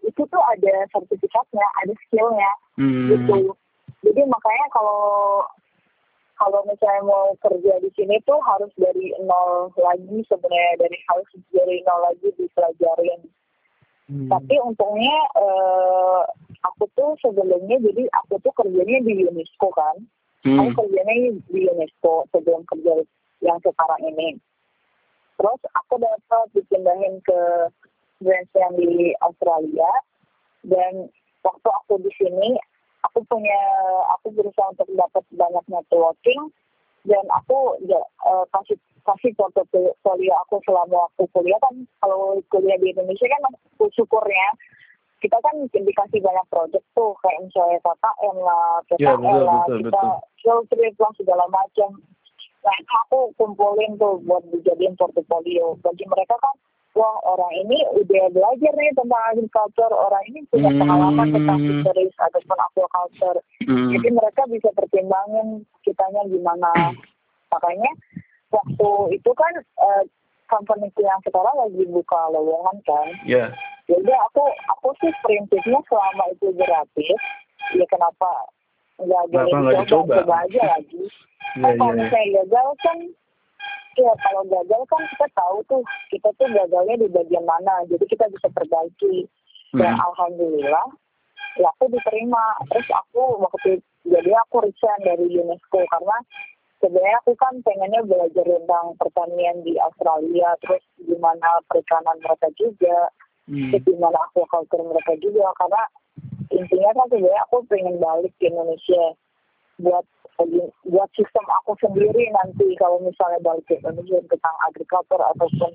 itu 0.05 0.21
tuh 0.29 0.43
ada 0.45 0.85
sertifikatnya 0.93 1.65
ada 1.83 1.93
skillnya 2.07 2.51
Hmm. 2.77 3.09
gitu 3.11 3.57
jadi 4.05 4.21
makanya 4.29 4.67
kalau 4.71 5.43
kalau 6.39 6.63
misalnya 6.63 7.03
mau 7.03 7.35
kerja 7.43 7.83
di 7.83 7.91
sini 7.99 8.15
tuh 8.23 8.39
harus 8.47 8.71
dari 8.79 9.11
nol 9.27 9.75
lagi 9.75 10.23
sebenarnya 10.31 10.79
dari 10.79 10.95
harus 11.11 11.27
dari 11.51 11.83
nol 11.83 11.99
lagi 12.07 12.31
dipelajarin. 12.39 13.27
Tapi 14.09 14.55
untungnya 14.65 15.17
eh, 15.37 16.21
aku 16.65 16.89
tuh 16.97 17.13
sebelumnya 17.21 17.77
jadi 17.77 18.09
aku 18.25 18.41
tuh 18.41 18.53
kerjanya 18.57 19.05
di 19.05 19.25
UNESCO 19.29 19.69
kan. 19.73 19.97
Hmm. 20.39 20.55
aku 20.55 20.87
kerjanya 20.87 21.35
di 21.51 21.61
UNESCO 21.67 22.25
sebelum 22.33 22.65
kerja 22.65 23.05
yang 23.45 23.59
sekarang 23.61 24.01
ini. 24.09 24.39
Terus 25.37 25.61
aku 25.77 26.01
dapat 26.01 26.47
dipindahin 26.57 27.21
ke 27.21 27.39
branch 28.19 28.51
yang 28.57 28.73
di 28.75 29.13
Australia. 29.21 29.91
Dan 30.65 31.07
waktu 31.45 31.69
aku 31.69 32.01
di 32.03 32.11
sini 32.17 32.57
aku 33.05 33.23
punya 33.29 33.61
aku 34.17 34.33
berusaha 34.35 34.73
untuk 34.73 34.89
dapat 34.91 35.23
banyak 35.37 35.65
networking 35.69 36.51
dan 37.07 37.25
aku 37.31 37.79
ya, 37.87 37.99
eh, 38.27 38.45
kasih 38.51 38.77
kasih 39.07 39.31
portofolio 39.39 40.33
aku 40.45 40.61
selama 40.67 41.07
waktu 41.07 41.23
kuliah 41.33 41.59
kan 41.63 41.75
kalau 42.03 42.37
kuliah 42.51 42.77
di 42.77 42.91
Indonesia 42.93 43.25
kan 43.31 43.41
aku 43.49 43.89
syukurnya 43.95 44.47
kita 45.19 45.35
kan 45.43 45.55
dikasih 45.71 46.19
banyak 46.23 46.45
project 46.47 46.85
tuh 46.95 47.11
kayak 47.19 47.43
misalnya 47.43 47.79
KKN 47.83 48.35
lah, 48.39 48.79
Ya, 48.95 49.13
PKL 49.13 49.19
betul, 49.19 49.39
lah, 49.43 49.63
betul, 49.67 49.77
kita 49.83 50.03
field 50.39 50.63
trip 50.71 50.95
lah 50.95 51.11
segala 51.19 51.45
macam. 51.51 51.89
Nah 52.63 52.75
aku 53.03 53.19
kumpulin 53.35 53.99
tuh 53.99 54.19
buat 54.23 54.43
dijadiin 54.51 54.95
portofolio. 54.95 55.75
Bagi 55.83 56.07
mereka 56.07 56.39
kan, 56.39 56.55
wah 56.97 57.15
orang 57.23 57.53
ini 57.63 57.77
udah 57.95 58.25
belajar 58.33 58.73
nih 58.75 58.91
tentang 58.97 59.23
agriculture, 59.31 59.93
orang 59.93 60.23
ini 60.27 60.39
punya 60.49 60.71
Hmm. 60.73 60.79
pengalaman 60.81 61.27
tentang 61.31 61.59
fisheries 61.61 62.15
ataupun 62.17 62.57
aquaculture. 62.57 63.39
Hmm. 63.65 63.89
Jadi 63.93 64.07
mereka 64.09 64.41
bisa 64.49 64.69
pertimbangin 64.73 65.63
kitanya 65.85 66.25
gimana. 66.27 66.93
Makanya 67.49 67.91
waktu 68.49 68.89
itu 69.15 69.31
kan 69.33 69.53
eh, 69.57 70.03
company 70.49 70.89
yang 70.97 71.21
sekarang 71.21 71.55
lagi 71.55 71.83
buka 71.87 72.19
lowongan 72.33 72.77
kan. 72.83 73.07
Ya. 73.23 73.53
Jadi 73.85 74.11
aku 74.29 74.43
aku 74.77 74.89
sih 75.01 75.13
prinsipnya 75.25 75.81
selama 75.89 76.23
itu 76.33 76.53
gratis, 76.53 77.21
ya 77.73 77.85
kenapa 77.89 78.29
nggak 79.01 79.23
boleh 79.31 79.81
dicoba? 79.85 80.21
coba 80.25 80.35
aja 80.45 80.61
lagi. 80.77 81.01
Ya, 81.57 81.65
Kan 81.65 81.73
ya, 81.73 81.77
kalau 81.81 81.93
ya. 81.93 81.97
misalnya 81.97 82.29
gagal 82.45 82.67
kan, 82.85 82.97
ya 83.97 84.13
kalau 84.21 84.43
gagal 84.45 84.81
kan 84.85 85.01
kita 85.09 85.27
tahu 85.33 85.57
tuh 85.65 85.81
kita 86.13 86.29
tuh 86.37 86.47
gagalnya 86.51 86.95
di 87.01 87.07
bagian 87.09 87.45
mana, 87.45 87.85
jadi 87.89 88.05
kita 88.05 88.25
bisa 88.29 88.47
perbaiki. 88.53 89.25
Dan 89.69 89.93
Hmm. 89.93 90.01
alhamdulillah, 90.01 90.87
ya 91.61 91.69
aku 91.77 91.93
diterima. 91.93 92.57
Terus 92.73 92.89
aku 92.89 93.37
waktu 93.41 93.81
jadi 94.09 94.31
aku 94.47 94.65
resign 94.65 94.99
dari 95.05 95.25
UNESCO 95.29 95.85
karena 95.93 96.17
sebenarnya 96.81 97.17
aku 97.21 97.37
kan 97.37 97.53
pengennya 97.61 98.01
belajar 98.01 98.45
tentang 98.45 98.97
pertanian 98.97 99.61
di 99.61 99.77
Australia, 99.77 100.57
terus 100.65 100.81
gimana 101.05 101.61
perikanan 101.69 102.17
mereka 102.23 102.49
juga 102.57 103.13
Hmm. 103.49 103.73
terus 103.73 103.81
gimana 103.81 104.13
aquaculture 104.29 104.85
mereka 104.85 105.17
juga 105.17 105.49
karena 105.57 105.81
intinya 106.53 106.93
kan 106.93 107.05
sebenarnya 107.09 107.41
aku 107.49 107.65
pengen 107.65 107.97
balik 107.97 108.29
ke 108.37 108.45
Indonesia 108.45 109.17
buat 109.81 110.05
buat 110.85 111.09
sistem 111.13 111.45
aku 111.59 111.75
sendiri 111.77 112.31
nanti 112.31 112.71
kalau 112.79 112.99
misalnya 112.99 113.39
balik 113.43 113.67
ke 113.67 113.75
Indonesia 113.75 114.23
tentang 114.25 114.55
agriculture 114.63 115.19
ataupun 115.35 115.71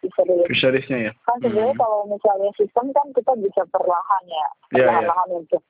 fisheries 0.00 0.48
Fisheries-nya 0.50 0.98
ya. 0.98 1.12
kan 1.24 1.38
sebenarnya 1.38 1.76
Hmm. 1.76 1.82
kalau 1.82 2.00
misalnya 2.08 2.50
sistem 2.58 2.90
kan 2.90 3.06
kita 3.14 3.32
bisa 3.38 3.62
perlahan 3.70 4.22
ya 4.26 4.34
Ya, 4.34 4.42
ya. 4.42 4.76
perlahan-lahan 4.82 5.30
untuk 5.38 5.62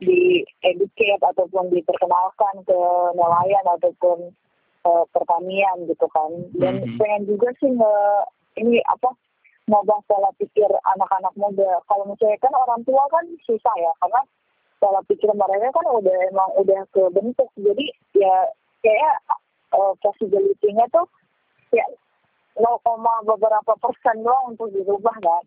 di 0.00 0.40
educate 0.64 1.20
ataupun 1.20 1.68
diperkenalkan 1.70 2.54
ke 2.64 2.78
nelayan 3.14 3.64
ataupun 3.68 4.32
eh, 4.80 5.04
pertanian 5.12 5.76
gitu 5.84 6.08
kan 6.08 6.32
dan 6.56 6.80
Mhm. 6.80 6.96
pengen 6.96 7.22
juga 7.28 7.52
sih 7.60 7.68
nge 7.68 7.92
ini 8.56 8.80
apa 8.88 9.12
ngubah 9.68 10.00
pola 10.08 10.32
pikir 10.40 10.66
anak-anak 10.96 11.36
muda 11.36 11.84
kalau 11.84 12.08
misalnya 12.08 12.40
kan 12.40 12.52
orang 12.56 12.80
tua 12.88 13.04
kan 13.12 13.22
susah 13.44 13.74
ya 13.76 13.92
karena 14.00 14.24
pola 14.80 15.04
pikir 15.06 15.28
mereka 15.36 15.68
kan 15.70 15.86
udah 15.86 16.16
emang 16.32 16.50
udah 16.56 16.80
kebentuk 16.90 17.52
jadi 17.60 17.86
ya 18.16 18.34
kayak 18.80 19.16
eh, 19.76 19.94
possibility-nya 20.00 20.88
tuh 20.90 21.06
ya 21.70 21.84
0, 22.58 22.76
beberapa 23.24 23.72
persen 23.78 24.20
doang 24.26 24.52
untuk 24.56 24.68
dirubah 24.74 25.16
kan. 25.22 25.44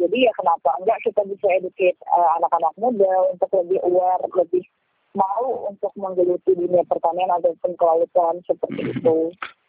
Jadi 0.00 0.24
ya 0.24 0.32
kenapa 0.32 0.72
enggak 0.80 0.98
kita 1.04 1.22
bisa 1.28 1.46
educate 1.52 1.98
eh, 1.98 2.30
anak-anak 2.40 2.72
muda 2.80 3.12
untuk 3.34 3.50
lebih 3.60 3.78
aware, 3.84 4.24
lebih 4.32 4.64
mau 5.12 5.68
untuk 5.68 5.90
menggeluti 5.98 6.54
dunia 6.54 6.86
pertanian 6.86 7.34
ataupun 7.34 7.74
kelautan 7.74 8.40
seperti 8.46 8.94
itu. 8.94 9.18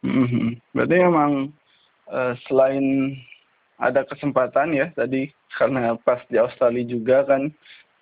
Mhm. 0.06 0.62
Berarti 0.72 0.96
memang 1.02 1.32
eh, 2.14 2.34
selain 2.48 3.18
ada 3.82 4.06
kesempatan 4.06 4.78
ya 4.78 4.94
tadi 4.94 5.34
karena 5.58 5.98
pas 6.06 6.22
di 6.30 6.38
Australia 6.38 6.86
juga 6.86 7.26
kan 7.26 7.50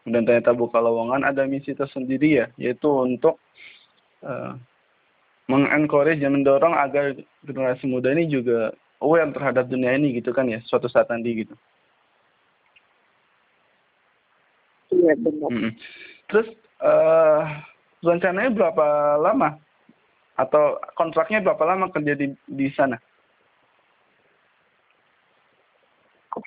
dan 0.08 0.24
ternyata 0.24 0.56
buka 0.56 0.80
lowongan 0.80 1.28
ada 1.28 1.44
misi 1.44 1.76
tersendiri 1.76 2.44
ya 2.44 2.46
yaitu 2.56 2.88
untuk 2.88 3.42
eh, 4.24 4.54
mengencourage 5.50 6.22
dan 6.22 6.38
mendorong 6.38 6.78
agar 6.78 7.18
generasi 7.42 7.90
muda 7.90 8.14
ini 8.14 8.30
juga 8.30 8.72
aware 9.02 9.34
terhadap 9.34 9.66
dunia 9.66 9.98
ini 9.98 10.14
gitu 10.22 10.30
kan 10.30 10.46
ya 10.46 10.62
suatu 10.68 10.86
saat 10.86 11.10
nanti 11.10 11.44
gitu. 11.44 11.56
Iya 14.94 15.14
benar. 15.18 15.50
Mhm. 15.50 15.72
Terus 16.30 16.48
eh 16.80 17.44
rencananya 18.06 18.52
berapa 18.56 19.20
lama 19.20 19.60
atau 20.40 20.80
kontraknya 20.96 21.44
berapa 21.44 21.64
lama 21.68 21.92
kerja 21.92 22.16
di 22.16 22.32
di 22.48 22.68
sana? 22.78 22.96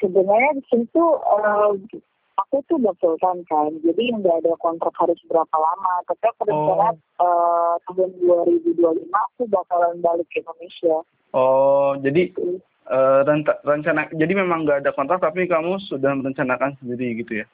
Sebenarnya 0.00 0.56
di 0.56 0.62
sini 0.72 0.84
tuh 0.94 1.20
eh, 1.20 1.70
aku 2.40 2.64
tuh 2.68 2.77
udah 2.81 2.95
full 3.01 3.16
time 3.21 3.45
kan, 3.49 3.73
jadi 3.85 4.03
nggak 4.16 4.45
ada 4.45 4.53
kontrak 4.61 4.95
harus 4.97 5.21
berapa 5.29 5.57
lama. 5.57 5.95
Tapi 6.09 6.25
aku 6.29 6.42
rencana 6.49 6.88
eh, 6.97 7.75
tahun 7.88 8.11
2025 8.21 9.09
aku 9.12 9.42
bakalan 9.49 10.01
balik 10.01 10.29
ke 10.33 10.40
Indonesia. 10.40 11.05
Oh, 11.33 11.97
jadi 12.01 12.29
Gitu. 12.33 12.61
renta- 13.25 13.61
rencana 13.64 14.11
jadi 14.12 14.33
memang 14.37 14.68
nggak 14.68 14.85
ada 14.85 14.92
kontrak 14.92 15.23
tapi 15.23 15.49
kamu 15.49 15.81
sudah 15.88 16.12
merencanakan 16.18 16.77
sendiri 16.83 17.25
gitu 17.25 17.40
ya? 17.40 17.47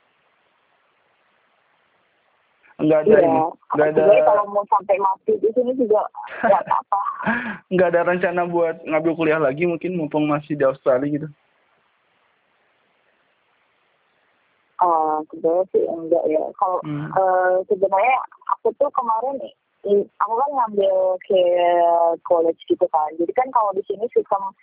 Nggak 2.79 3.11
ada 3.11 3.11
Iya, 3.11 3.27
ini, 3.27 3.41
aku 3.43 3.75
nggak 3.75 3.89
ada 3.91 4.03
kalau 4.23 4.45
mau 4.55 4.65
sampai 4.71 4.97
mati 5.03 5.33
di 5.43 5.51
sini 5.51 5.75
juga 5.75 6.07
nggak 6.47 6.63
apa-apa. 6.63 7.01
nggak 7.75 7.89
ada 7.91 8.01
rencana 8.07 8.43
buat 8.47 8.77
ngambil 8.87 9.13
kuliah 9.19 9.41
lagi 9.43 9.67
mungkin 9.67 9.99
mumpung 9.99 10.31
masih 10.31 10.55
di 10.55 10.63
Australia 10.63 11.11
gitu. 11.11 11.29
Ah, 14.79 15.19
sebenarnya 15.27 15.65
sih 15.75 15.85
enggak 15.85 16.25
ya. 16.31 16.43
Kalau 16.55 16.79
Hmm. 16.87 17.11
eh, 17.11 17.55
sebenarnya 17.67 18.17
aku 18.47 18.71
tuh 18.79 18.87
kemarin 18.95 19.43
i- 19.85 20.09
aku 20.23 20.35
kan 20.39 20.51
ngambil 20.55 20.95
ke 21.27 21.41
college 22.23 22.63
gitu 22.71 22.87
kan. 22.89 23.11
Jadi 23.19 23.33
kan 23.35 23.51
kalau 23.51 23.75
di 23.75 23.83
sini 23.91 24.07
sistem 24.15 24.55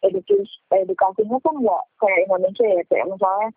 edukasi 0.00 0.48
edukasinya 0.72 1.36
kan 1.44 1.54
nggak 1.60 1.82
kayak 2.00 2.24
Indonesia 2.24 2.64
ya. 2.64 2.82
Kayak 2.88 3.08
misalnya 3.12 3.48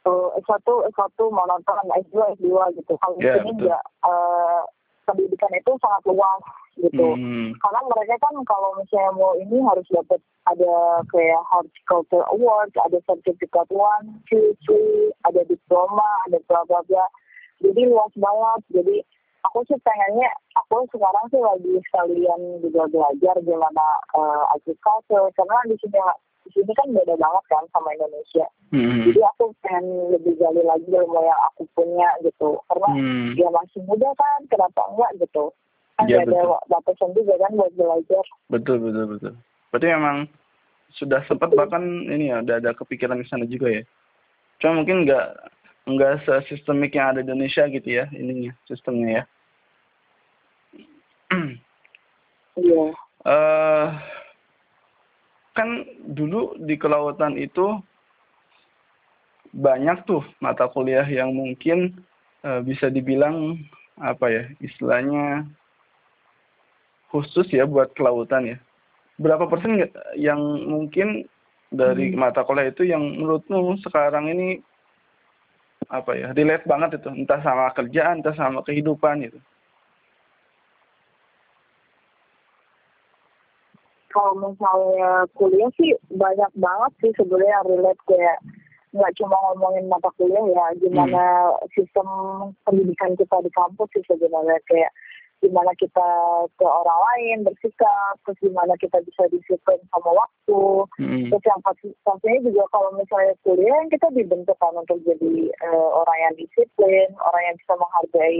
eh, 0.00 0.28
S1 0.42 0.66
S1 0.90 1.18
monoton 1.30 1.78
S2 2.02 2.16
S2 2.40 2.50
gitu. 2.74 2.92
Kalau 2.98 3.14
di 3.14 3.26
Ya, 3.26 3.38
sini 3.38 3.50
enggak 3.54 3.82
eh, 4.10 4.62
pendidikan 5.06 5.54
itu 5.54 5.70
sangat 5.78 6.02
luas 6.02 6.42
gitu. 6.78 7.08
Hmm. 7.18 7.50
Karena 7.58 7.80
mereka 7.90 8.14
kan 8.22 8.34
kalau 8.46 8.76
misalnya 8.78 9.12
mau 9.16 9.34
ini 9.34 9.58
harus 9.64 9.86
dapat 9.90 10.20
ada 10.46 11.02
kayak 11.10 11.42
horticulture 11.50 12.24
award, 12.30 12.70
ada 12.86 12.98
sertifikat 13.06 13.66
one, 13.74 14.22
two, 14.30 14.54
three, 14.66 15.10
ada 15.26 15.42
diploma, 15.46 16.06
ada 16.30 16.38
bla 16.46 16.62
bla 16.66 16.80
bla. 16.86 17.06
Jadi 17.60 17.90
luas 17.90 18.12
banget. 18.16 18.60
Jadi 18.72 18.96
aku 19.44 19.66
sih 19.68 19.78
pengennya, 19.82 20.30
aku 20.56 20.86
sekarang 20.94 21.24
sih 21.28 21.40
lagi 21.42 21.72
sekalian 21.90 22.40
juga 22.64 22.88
belajar 22.88 23.34
gimana 23.44 23.86
eh, 24.16 24.44
agriculture. 24.56 25.28
Karena 25.36 25.58
di 25.68 25.76
sini 25.82 25.98
di 26.40 26.50
sini 26.56 26.72
kan 26.72 26.88
beda 26.88 27.14
banget 27.20 27.44
kan 27.52 27.64
sama 27.70 27.92
Indonesia. 27.92 28.48
Hmm. 28.72 29.04
Jadi 29.10 29.20
aku 29.36 29.52
pengen 29.60 30.14
lebih 30.14 30.38
gali 30.40 30.62
lagi 30.64 30.88
ilmu 30.88 31.20
yang 31.20 31.40
aku 31.52 31.68
punya 31.76 32.08
gitu. 32.24 32.56
Karena 32.70 32.88
Hmm. 32.96 33.34
dia 33.36 33.48
masih 33.52 33.82
muda 33.84 34.08
kan, 34.16 34.40
kenapa 34.48 34.88
enggak 34.88 35.26
gitu. 35.26 35.52
Iya, 36.06 36.24
nggak 36.24 36.32
ada 36.32 36.60
batasan 36.70 37.10
juga 37.12 37.34
kan 37.40 37.52
buat 37.56 37.72
belajar. 37.74 38.24
Betul 38.48 38.76
betul 38.80 39.04
betul. 39.16 39.32
Berarti 39.72 39.86
memang 39.90 40.16
sudah 40.96 41.20
sempat 41.26 41.50
bahkan 41.54 41.82
ini 42.08 42.30
ya 42.30 42.42
udah 42.42 42.56
ada 42.58 42.70
kepikiran 42.74 43.20
ke 43.22 43.26
sana 43.28 43.46
juga 43.46 43.68
ya. 43.70 43.82
Cuma 44.62 44.82
mungkin 44.82 45.04
nggak 45.08 45.26
nggak 45.90 46.12
sesistemik 46.26 46.94
yang 46.94 47.16
ada 47.16 47.20
di 47.24 47.28
Indonesia 47.32 47.64
gitu 47.66 47.88
ya 47.88 48.06
ininya 48.12 48.52
sistemnya 48.68 49.22
ya. 49.22 49.24
Iya. 52.60 52.92
eh 53.24 53.88
kan 55.54 55.86
dulu 56.12 56.58
di 56.60 56.74
kelautan 56.76 57.38
itu 57.38 57.78
banyak 59.54 60.02
tuh 60.04 60.22
mata 60.42 60.66
kuliah 60.70 61.06
yang 61.06 61.34
mungkin 61.34 61.94
uh, 62.42 62.58
bisa 62.60 62.90
dibilang 62.90 63.58
apa 63.96 64.26
ya 64.28 64.42
istilahnya 64.62 65.46
khusus 67.10 67.46
ya 67.50 67.66
buat 67.66 67.92
kelautan 67.98 68.56
ya. 68.56 68.58
Berapa 69.20 69.50
persen 69.50 69.76
yang 70.16 70.40
mungkin 70.64 71.28
dari 71.70 72.10
hmm. 72.10 72.18
mata 72.18 72.42
kuliah 72.42 72.70
itu 72.70 72.82
yang 72.82 73.02
menurutmu 73.02 73.78
sekarang 73.86 74.26
ini 74.26 74.58
apa 75.90 76.14
ya 76.14 76.30
relate 76.34 76.66
banget 76.66 77.02
itu 77.02 77.08
entah 77.10 77.40
sama 77.42 77.70
kerjaan 77.74 78.22
entah 78.22 78.34
sama 78.34 78.62
kehidupan 78.62 79.26
itu 79.26 79.38
kalau 84.10 84.34
misalnya 84.50 85.26
kuliah 85.38 85.70
sih 85.78 85.94
banyak 86.10 86.50
banget 86.58 86.92
sih 87.02 87.10
sebenarnya 87.14 87.58
relate 87.66 88.02
kayak 88.06 88.38
nggak 88.90 89.14
cuma 89.18 89.38
ngomongin 89.50 89.86
mata 89.86 90.10
kuliah 90.18 90.42
ya 90.50 90.66
gimana 90.82 91.22
hmm. 91.54 91.70
sistem 91.74 92.06
pendidikan 92.66 93.14
kita 93.14 93.38
di 93.46 93.50
kampus 93.54 93.86
sih 93.94 94.02
sebenarnya 94.10 94.58
kayak 94.66 94.90
gimana 95.40 95.72
kita 95.80 96.08
ke 96.60 96.66
orang 96.68 97.00
lain 97.00 97.38
bersikap 97.48 98.14
terus 98.24 98.38
gimana 98.44 98.76
kita 98.76 99.00
bisa 99.04 99.24
disiplin 99.32 99.80
sama 99.88 100.12
waktu 100.12 100.60
hmm. 101.00 101.28
terus 101.32 101.44
yang 101.48 101.60
pastinya 102.04 102.40
juga 102.44 102.64
kalau 102.70 102.92
misalnya 102.94 103.32
kuliah 103.40 103.80
kita 103.88 104.08
dibentuk 104.12 104.56
kan 104.60 104.76
untuk 104.76 105.00
jadi 105.02 105.48
uh, 105.64 105.90
orang 106.04 106.18
yang 106.28 106.34
disiplin 106.36 107.08
orang 107.24 107.42
yang 107.48 107.56
bisa 107.56 107.72
menghargai 107.74 108.38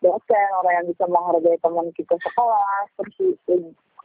dosen 0.00 0.48
orang 0.62 0.74
yang 0.82 0.86
bisa 0.86 1.04
menghargai 1.10 1.58
teman 1.58 1.88
kita 1.98 2.14
sekolah 2.22 2.78
terus 2.94 3.36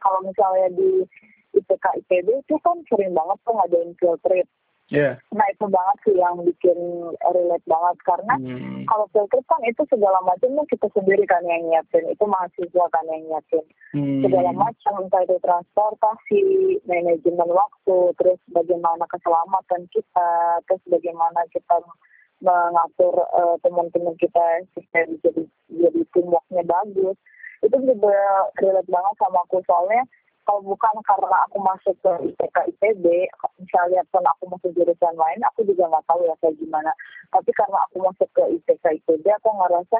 kalau 0.02 0.20
misalnya 0.26 0.68
di 0.74 1.06
IPK 1.52 1.86
IPB 2.04 2.28
itu 2.42 2.56
kan 2.64 2.78
sering 2.88 3.12
banget 3.12 3.38
tuh 3.44 3.54
ngadain 3.56 3.92
field 4.00 4.20
trip. 4.24 4.48
Yeah. 4.92 5.24
Nah 5.32 5.48
itu 5.48 5.72
banget 5.72 5.98
sih 6.04 6.20
yang 6.20 6.44
bikin 6.44 6.76
relate 7.24 7.64
banget 7.64 7.98
karena 8.04 8.36
hmm. 8.44 8.84
kalau 8.92 9.08
trip 9.16 9.48
kan 9.48 9.64
itu 9.64 9.88
segala 9.88 10.20
macam 10.28 10.60
kita 10.68 10.92
sendiri 10.92 11.24
kan 11.32 11.40
yang 11.48 11.64
nyiapin 11.72 12.12
itu 12.12 12.26
mahasiswa 12.28 12.86
kan 12.92 13.06
yang 13.08 13.24
nyiapin 13.24 13.64
hmm. 13.96 14.20
segala 14.28 14.52
macam 14.52 14.94
entah 15.00 15.24
itu 15.24 15.40
transportasi, 15.40 16.44
manajemen 16.84 17.50
waktu, 17.56 17.98
terus 18.20 18.40
bagaimana 18.52 19.08
keselamatan 19.08 19.88
kita, 19.96 20.60
terus 20.68 20.84
bagaimana 20.92 21.40
kita 21.56 21.80
mengatur 22.44 23.16
uh, 23.32 23.56
teman-teman 23.64 24.18
kita 24.20 24.68
supaya 24.76 25.08
jadi 25.24 25.44
jadi 25.72 26.02
teamworknya 26.12 26.68
bagus 26.68 27.16
itu 27.62 27.78
juga 27.78 28.18
relate 28.58 28.90
banget 28.90 29.16
sama 29.22 29.40
aku 29.46 29.62
soalnya 29.70 30.02
kalau 30.52 30.68
bukan 30.68 31.00
karena 31.08 31.38
aku 31.48 31.64
masuk 31.64 31.96
ke 32.04 32.12
IPK 32.28 32.76
IPB, 32.76 33.06
misalnya 33.64 34.04
pun 34.12 34.20
aku 34.28 34.52
masuk 34.52 34.76
jurusan 34.76 35.16
lain, 35.16 35.40
aku 35.48 35.64
juga 35.64 35.88
nggak 35.88 36.04
tahu 36.12 36.28
ya 36.28 36.36
kayak 36.44 36.60
gimana. 36.60 36.92
Tapi 37.32 37.56
karena 37.56 37.80
aku 37.88 38.04
masuk 38.04 38.28
ke 38.36 38.44
IPK 38.60 39.00
IPB, 39.00 39.32
aku 39.32 39.48
ngerasa 39.48 39.98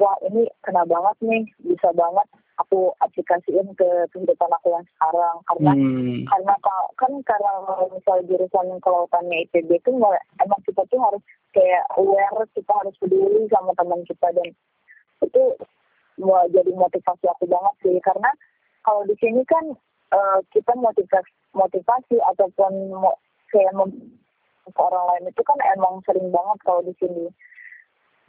wah 0.00 0.16
ini 0.24 0.48
kena 0.64 0.88
banget 0.88 1.16
nih, 1.20 1.44
bisa 1.68 1.92
banget 1.92 2.24
aku 2.64 2.96
aplikasiin 3.04 3.76
ke 3.76 4.08
kehidupan 4.16 4.56
aku 4.56 4.72
yang 4.72 4.88
sekarang 4.96 5.36
karena 5.52 5.72
hmm. 5.76 6.24
karena 6.32 6.54
kan 6.96 7.12
karena 7.28 7.52
misalnya 7.92 8.24
jurusan 8.30 8.80
kelautannya 8.80 9.44
IPB 9.50 9.84
itu 9.84 9.90
emang 9.92 10.60
kita 10.64 10.86
tuh 10.86 11.00
harus 11.02 11.22
kayak 11.52 11.84
aware 11.98 12.46
kita 12.56 12.72
harus 12.72 12.94
peduli 13.02 13.50
sama 13.52 13.74
teman 13.74 14.06
kita 14.06 14.30
dan 14.38 14.48
itu 15.18 15.42
mau 16.22 16.46
jadi 16.46 16.70
motivasi 16.78 17.26
aku 17.26 17.44
banget 17.50 17.74
sih 17.82 17.98
karena 18.06 18.30
kalau 18.84 19.02
di 19.08 19.16
sini 19.18 19.42
kan 19.48 19.64
uh, 20.12 20.38
kita 20.52 20.72
motivasi 20.76 21.32
motivasi 21.56 22.16
ataupun 22.34 22.92
mo, 22.92 23.16
kayak 23.48 23.72
mem, 23.72 23.90
orang 24.76 25.04
lain 25.10 25.30
itu 25.32 25.42
kan 25.42 25.58
emang 25.72 26.04
sering 26.04 26.28
banget 26.28 26.58
kalau 26.62 26.80
di 26.84 26.94
sini. 27.00 27.26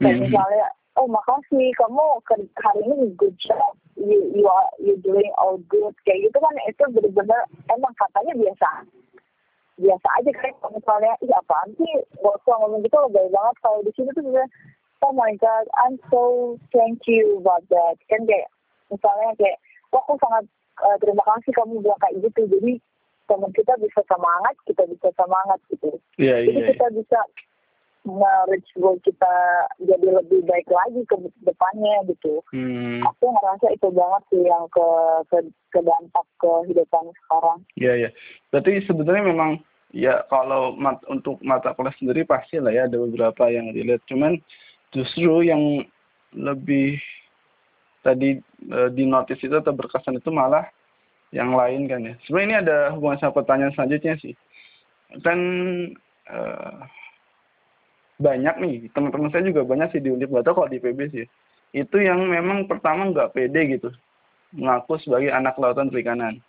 mm 0.00 0.08
-hmm. 0.08 0.22
misalnya 0.28 0.66
oh 0.96 1.08
makasih 1.08 1.68
kamu 1.76 2.04
hari 2.60 2.80
ini 2.88 3.12
good 3.20 3.36
job. 3.36 3.76
You 3.96 4.32
you 4.32 4.48
are 4.48 4.68
you 4.80 4.96
doing 5.00 5.32
all 5.36 5.60
good. 5.68 5.92
Kayak 6.08 6.32
gitu 6.32 6.38
kan 6.40 6.54
itu 6.68 6.82
benar-benar 6.92 7.42
emang 7.72 7.92
katanya 7.96 8.32
biasa. 8.36 8.70
Biasa 9.76 10.08
aja 10.20 10.30
kayak 10.32 10.56
misalnya 10.72 11.12
iya 11.20 11.36
apaan 11.40 11.68
sih? 11.76 11.92
Gak 12.16 12.36
usah 12.40 12.56
ngomong 12.64 12.80
gitu 12.84 12.96
lebih 13.08 13.28
banget. 13.32 13.56
Kalau 13.60 13.80
di 13.84 13.92
sini 13.92 14.10
tuh 14.16 14.24
oh 15.04 15.12
my 15.12 15.32
god 15.36 15.68
I'm 15.76 16.00
so 16.08 16.56
thank 16.72 17.04
you 17.04 17.40
about 17.44 17.64
that. 17.68 18.00
Kan 18.08 18.24
kayak 18.24 18.48
misalnya 18.88 19.36
kayak 19.36 19.58
wah 19.92 20.02
aku 20.02 20.14
sangat 20.20 20.44
uh, 20.82 20.96
terima 21.02 21.22
kasih 21.24 21.52
kamu 21.54 21.82
bilang 21.82 22.00
kayak 22.02 22.18
gitu 22.24 22.40
jadi 22.50 22.72
teman 23.26 23.50
kita 23.52 23.74
bisa 23.82 24.00
semangat 24.06 24.54
kita 24.66 24.82
bisa 24.86 25.08
semangat 25.18 25.58
gitu 25.70 25.98
yeah, 26.18 26.38
jadi 26.42 26.60
yeah, 26.62 26.68
kita 26.74 26.86
yeah. 26.90 26.96
bisa 27.02 27.18
nge-reach 28.06 28.70
goal 28.78 28.96
kita 29.02 29.34
jadi 29.82 30.22
lebih 30.22 30.46
baik 30.46 30.70
lagi 30.70 31.02
ke 31.10 31.16
depannya 31.42 32.06
gitu. 32.06 32.38
Hmm. 32.54 33.02
Aku 33.02 33.34
ngerasa 33.34 33.74
itu 33.74 33.90
banget 33.90 34.22
sih 34.30 34.42
yang 34.46 34.70
ke 34.70 34.88
ke, 35.26 35.38
ke 35.74 35.80
dampak 35.82 36.26
kehidupan 36.38 37.10
sekarang. 37.26 37.58
Iya 37.74 37.84
yeah, 37.84 37.94
iya. 37.94 38.04
Yeah. 38.06 38.12
Berarti 38.54 38.72
sebenarnya 38.86 39.24
memang 39.26 39.50
ya 39.90 40.22
kalau 40.30 40.78
mat, 40.78 41.02
untuk 41.10 41.42
mata 41.42 41.74
kuliah 41.74 41.94
sendiri 41.98 42.22
pasti 42.22 42.62
lah 42.62 42.70
ya 42.70 42.86
ada 42.86 42.96
beberapa 42.96 43.50
yang 43.50 43.74
dilihat. 43.74 44.02
Cuman 44.06 44.38
justru 44.94 45.42
yang 45.42 45.82
lebih 46.30 47.02
tadi 48.06 48.38
e, 48.70 48.78
di 48.94 49.04
notis 49.10 49.42
itu 49.42 49.50
atau 49.50 49.74
berkesan 49.74 50.22
itu 50.22 50.30
malah 50.30 50.70
yang 51.34 51.50
lain 51.58 51.90
kan 51.90 52.06
ya. 52.06 52.14
Sebenarnya 52.24 52.46
ini 52.46 52.56
ada 52.62 52.76
hubungan 52.94 53.18
sama 53.18 53.42
pertanyaan 53.42 53.74
selanjutnya 53.74 54.14
sih. 54.22 54.34
Kan 55.26 55.40
e, 56.30 56.38
banyak 58.22 58.54
nih 58.62 58.74
teman-teman 58.94 59.34
saya 59.34 59.50
juga 59.50 59.66
banyak 59.66 59.90
sih 59.90 60.00
di 60.00 60.14
Undip 60.14 60.30
atau 60.30 60.54
kalau 60.54 60.70
di 60.70 60.78
PB 60.78 61.00
sih. 61.10 61.26
Itu 61.74 61.98
yang 61.98 62.22
memang 62.30 62.70
pertama 62.70 63.10
nggak 63.10 63.34
pede 63.34 63.74
gitu 63.74 63.90
mengaku 64.56 64.96
sebagai 65.02 65.34
anak 65.34 65.58
lautan 65.58 65.92
perikanan. 65.92 66.40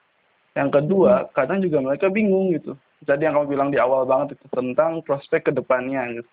Yang 0.56 0.82
kedua, 0.82 1.14
hmm. 1.22 1.28
kadang 1.36 1.60
juga 1.62 1.78
mereka 1.84 2.08
bingung 2.10 2.56
gitu. 2.56 2.74
Jadi 3.06 3.30
yang 3.30 3.38
kamu 3.38 3.48
bilang 3.54 3.70
di 3.70 3.78
awal 3.78 4.10
banget 4.10 4.40
itu 4.40 4.46
tentang 4.50 5.06
prospek 5.06 5.50
ke 5.50 5.52
depannya 5.54 6.18
gitu. 6.18 6.32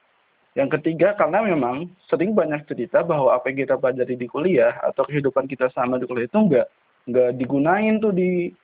Yang 0.54 0.78
ketiga, 0.78 1.18
karena 1.18 1.42
memang 1.42 1.90
sering 2.06 2.30
banyak 2.30 2.62
cerita 2.70 3.02
bahwa 3.02 3.34
apa 3.34 3.50
yang 3.50 3.66
kita 3.66 3.74
pelajari 3.74 4.14
di 4.14 4.30
kuliah 4.30 4.78
atau 4.86 5.02
kehidupan 5.02 5.50
kita 5.50 5.66
sama 5.74 5.98
di 5.98 6.06
kuliah 6.06 6.30
itu 6.30 6.38
enggak 6.38 6.70
enggak 7.10 7.30
digunain 7.34 7.98
tuh 7.98 8.14
di 8.14 8.54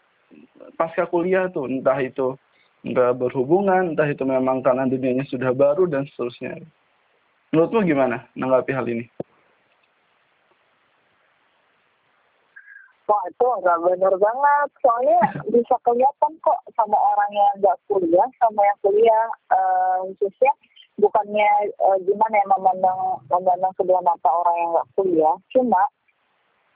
pasca 0.78 1.10
kuliah 1.10 1.50
tuh, 1.50 1.66
entah 1.66 1.98
itu 1.98 2.38
enggak 2.86 3.18
berhubungan, 3.18 3.98
entah 3.98 4.06
itu 4.06 4.22
memang 4.22 4.62
karena 4.62 4.86
dunianya 4.86 5.26
sudah 5.26 5.50
baru 5.50 5.90
dan 5.90 6.06
seterusnya. 6.14 6.62
Menurutmu 7.50 7.82
gimana 7.82 8.22
menanggapi 8.38 8.70
hal 8.70 8.86
ini? 8.86 9.04
Wah 13.10 13.22
itu 13.26 13.46
enggak 13.58 13.78
benar 13.82 14.14
banget, 14.14 14.68
soalnya 14.78 15.20
bisa 15.50 15.74
kelihatan 15.82 16.32
kok 16.38 16.62
sama 16.78 16.94
orang 16.94 17.30
yang 17.34 17.50
enggak 17.58 17.76
kuliah, 17.90 18.30
sama 18.38 18.62
yang 18.62 18.78
kuliah, 18.78 19.26
uh, 19.50 20.06
khususnya 20.14 20.54
bukannya 21.00 21.72
uh, 21.80 21.98
gimana 22.04 22.34
ya 22.36 22.46
memandang 22.52 23.00
memandang 23.26 23.72
sebelah 23.74 24.02
mata 24.04 24.28
orang 24.28 24.56
yang 24.60 24.70
nggak 24.76 24.88
kuliah. 24.94 25.36
Cuma 25.50 25.82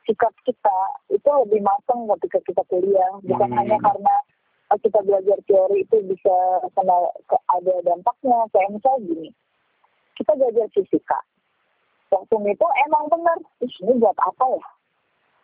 sikap 0.08 0.32
kita 0.48 0.76
itu 1.12 1.28
lebih 1.28 1.60
matang 1.60 2.08
ketika 2.16 2.40
kita 2.48 2.62
kuliah. 2.72 3.12
Bukan 3.22 3.48
hmm. 3.52 3.58
hanya 3.60 3.76
karena 3.84 4.14
uh, 4.72 4.78
kita 4.80 4.98
belajar 5.04 5.38
teori 5.44 5.84
itu 5.84 5.96
bisa 6.08 6.36
kena 6.72 6.96
ada 7.52 7.74
dampaknya. 7.84 8.38
Kayak 8.50 8.72
misalnya 8.80 9.06
gini 9.06 9.28
kita 10.16 10.32
belajar 10.34 10.66
fisika. 10.72 11.20
Waktu 12.08 12.36
itu 12.46 12.66
emang 12.86 13.04
benar 13.10 13.38
ini 13.60 13.92
buat 13.98 14.16
apa 14.22 14.44
ya? 14.56 14.64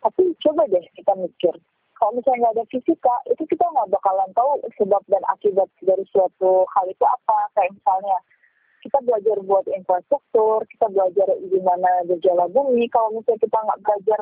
Tapi 0.01 0.33
coba 0.41 0.65
deh 0.71 0.85
kita 0.97 1.13
mikir 1.19 1.55
kalau 2.01 2.17
misalnya 2.17 2.49
nggak 2.49 2.57
ada 2.57 2.65
fisika 2.73 3.15
itu 3.29 3.45
kita 3.45 3.61
nggak 3.61 3.93
bakalan 3.93 4.31
tahu 4.33 4.57
sebab 4.81 5.05
dan 5.13 5.21
akibat 5.29 5.69
dari 5.85 6.01
suatu 6.09 6.65
hal 6.73 6.89
itu 6.89 7.05
apa. 7.05 7.39
Kayak 7.53 7.77
misalnya 7.77 8.17
kita 8.81 8.99
belajar 9.05 9.37
buat 9.45 9.65
infrastruktur, 9.69 10.65
kita 10.73 10.87
belajar 10.89 11.29
gimana 11.53 11.91
gejala 12.09 12.49
bumi. 12.49 12.89
Kalau 12.89 13.13
misalnya 13.13 13.41
kita 13.45 13.59
nggak 13.61 13.81
belajar 13.85 14.21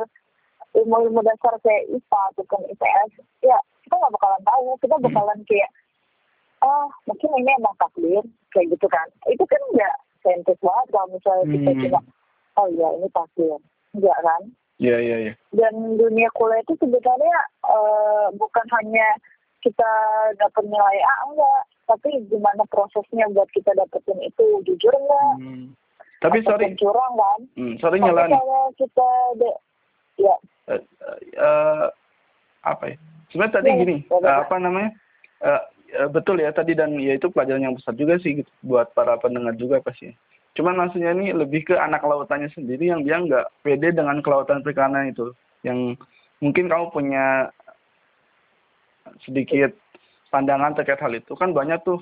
ilmu-ilmu 0.76 1.20
dasar 1.24 1.54
kayak 1.62 1.88
IPA 1.88 2.20
ataupun 2.34 2.60
IPS, 2.74 3.10
ya 3.46 3.58
kita 3.86 3.94
nggak 3.94 4.14
bakalan 4.18 4.42
tahu. 4.42 4.68
Kita 4.82 4.96
bakalan 4.98 5.38
kayak, 5.46 5.70
ah 6.66 6.86
mungkin 7.06 7.30
ini 7.38 7.50
emang 7.54 7.76
takdir, 7.78 8.24
kayak 8.50 8.66
gitu 8.74 8.86
kan. 8.90 9.06
Itu 9.30 9.44
kan 9.46 9.62
nggak 9.72 9.94
saintis 10.26 10.58
banget 10.58 10.86
kalau 10.90 11.08
misalnya 11.14 11.44
kita 11.54 11.70
hmm. 11.70 11.80
cuma, 11.86 12.00
oh 12.58 12.66
iya 12.68 12.88
ini 12.98 13.08
takdir. 13.14 13.58
Enggak 13.94 14.18
kan? 14.20 14.42
Iya, 14.78 14.94
yeah, 14.94 14.98
iya, 14.98 15.10
yeah, 15.10 15.18
iya. 15.18 15.26
Yeah. 15.26 15.36
Dan 15.54 15.74
dunia 15.98 16.28
kuliah 16.38 16.62
itu 16.62 16.74
sebenarnya 16.78 17.38
uh, 17.66 18.30
bukan 18.38 18.66
hanya 18.78 19.08
kita 19.58 19.90
dapat 20.38 20.64
nilai 20.70 20.98
A, 21.02 21.14
enggak 21.30 21.62
tapi 21.88 22.20
gimana 22.28 22.62
prosesnya 22.68 23.24
buat 23.32 23.48
kita 23.56 23.72
dapetin 23.72 24.20
itu? 24.20 24.44
Jujur 24.68 24.92
nggak? 24.92 25.34
Hmm. 25.40 25.66
tapi 26.18 26.42
sorry. 26.42 26.74
curang 26.74 27.14
kan? 27.14 27.40
Hmm, 27.54 27.74
sorry 27.78 28.02
nyelan 28.02 28.34
kalau 28.34 28.74
kita 28.76 29.08
de 29.38 29.50
ya. 30.20 30.34
Uh, 30.68 30.82
uh, 31.40 31.86
apa 32.66 32.92
ya? 32.92 32.96
Sebenarnya 33.32 33.54
tadi 33.56 33.68
ya, 33.70 33.76
gini 33.80 33.96
ya, 34.04 34.18
uh, 34.20 34.36
apa 34.44 34.54
namanya? 34.60 34.90
Uh, 35.40 35.62
betul 36.12 36.36
ya 36.42 36.52
tadi 36.52 36.76
dan 36.76 36.98
ya 37.00 37.16
itu 37.16 37.32
pelajaran 37.32 37.64
yang 37.64 37.76
besar 37.78 37.96
juga 37.96 38.20
sih 38.20 38.44
gitu, 38.44 38.50
buat 38.66 38.92
para 38.92 39.16
pendengar 39.16 39.56
juga 39.56 39.80
pasti. 39.80 40.12
Cuman 40.58 40.74
maksudnya 40.74 41.14
ini 41.14 41.30
lebih 41.30 41.70
ke 41.70 41.74
anak 41.78 42.02
lautannya 42.02 42.50
sendiri 42.50 42.90
yang 42.90 43.06
dia 43.06 43.22
nggak 43.22 43.46
pede 43.62 43.94
dengan 43.94 44.18
kelautan 44.20 44.60
perikanan 44.60 45.14
itu. 45.14 45.30
Yang 45.62 46.02
mungkin 46.42 46.66
kamu 46.66 46.90
punya 46.90 47.54
sedikit 49.22 49.72
pandangan 50.28 50.76
terkait 50.76 51.00
hal 51.00 51.12
itu 51.12 51.32
kan 51.36 51.52
banyak 51.52 51.80
tuh. 51.84 52.00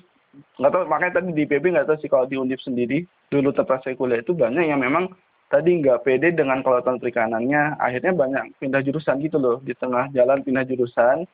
Nggak 0.60 0.72
tahu 0.72 0.82
makanya 0.86 1.12
tadi 1.20 1.30
di 1.32 1.44
PB 1.48 1.64
nggak 1.72 1.88
tahu 1.88 1.98
sih 2.04 2.10
kalau 2.12 2.28
di 2.28 2.36
Undip 2.36 2.60
sendiri 2.60 3.08
dulu 3.32 3.56
tempat 3.56 3.82
saya 3.82 3.96
kuliah 3.96 4.20
itu 4.20 4.36
banyak 4.36 4.68
yang 4.68 4.84
memang 4.84 5.08
tadi 5.48 5.80
nggak 5.80 6.04
pede 6.04 6.36
dengan 6.36 6.60
kelautan 6.60 7.00
perikanannya. 7.00 7.80
Akhirnya 7.80 8.12
banyak 8.12 8.44
pindah 8.60 8.84
jurusan 8.84 9.22
gitu 9.24 9.40
loh 9.40 9.58
di 9.64 9.72
tengah 9.72 10.12
jalan 10.12 10.44
pindah 10.44 10.68
jurusan. 10.68 11.24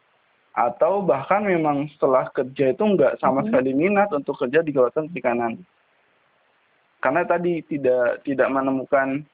Atau 0.53 1.01
bahkan 1.01 1.49
memang 1.49 1.89
setelah 1.97 2.29
kerja 2.29 2.77
itu 2.77 2.85
nggak 2.85 3.17
sama 3.25 3.41
mm 3.41 3.43
-hmm. 3.43 3.47
sekali 3.49 3.71
minat 3.73 4.09
untuk 4.13 4.37
kerja 4.37 4.61
di 4.61 4.71
kelautan 4.71 5.09
perikanan. 5.09 5.65
Karena 7.03 7.25
tadi 7.25 7.65
tidak 7.67 8.21
tidak 8.23 8.49
menemukan 8.53 9.25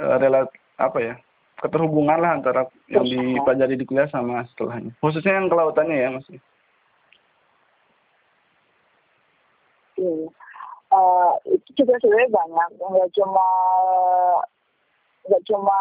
uh, 0.00 0.16
relat 0.16 0.48
apa 0.80 0.98
ya 0.98 1.14
keterhubungan 1.60 2.20
lah 2.20 2.36
antara 2.36 2.68
yang 2.88 3.04
dipelajari 3.08 3.80
di 3.80 3.84
kuliah 3.88 4.08
sama 4.12 4.44
setelahnya. 4.52 4.92
Khususnya 5.00 5.40
yang 5.40 5.48
kelautannya 5.48 5.96
ya 5.96 6.08
mas 6.12 6.28
Iya. 9.96 10.28
Uh, 10.86 11.34
itu 11.50 11.82
juga 11.82 11.98
sebenarnya 11.98 12.30
banyak, 12.30 12.68
nggak 12.78 13.10
cuma 13.18 13.46
nggak 15.26 15.42
cuma 15.50 15.78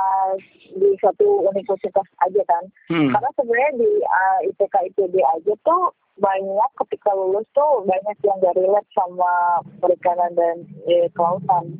di 0.73 0.89
satu 0.97 1.45
universitas 1.45 2.07
aja 2.25 2.41
kan. 2.49 2.63
Hmm. 2.89 3.13
Karena 3.13 3.29
sebenarnya 3.37 3.71
di 3.77 3.91
uh, 4.01 4.39
IPK 4.49 4.75
IPB 4.91 5.15
aja 5.21 5.53
tuh 5.61 5.93
banyak 6.15 6.71
ketika 6.85 7.11
lulus 7.11 7.45
tuh 7.51 7.83
banyak 7.83 8.17
yang 8.23 8.39
gak 8.39 8.55
relate 8.55 8.87
sama 8.95 9.59
perikanan 9.83 10.31
dan 10.33 10.63
eh, 10.87 11.11
kelautan. 11.11 11.75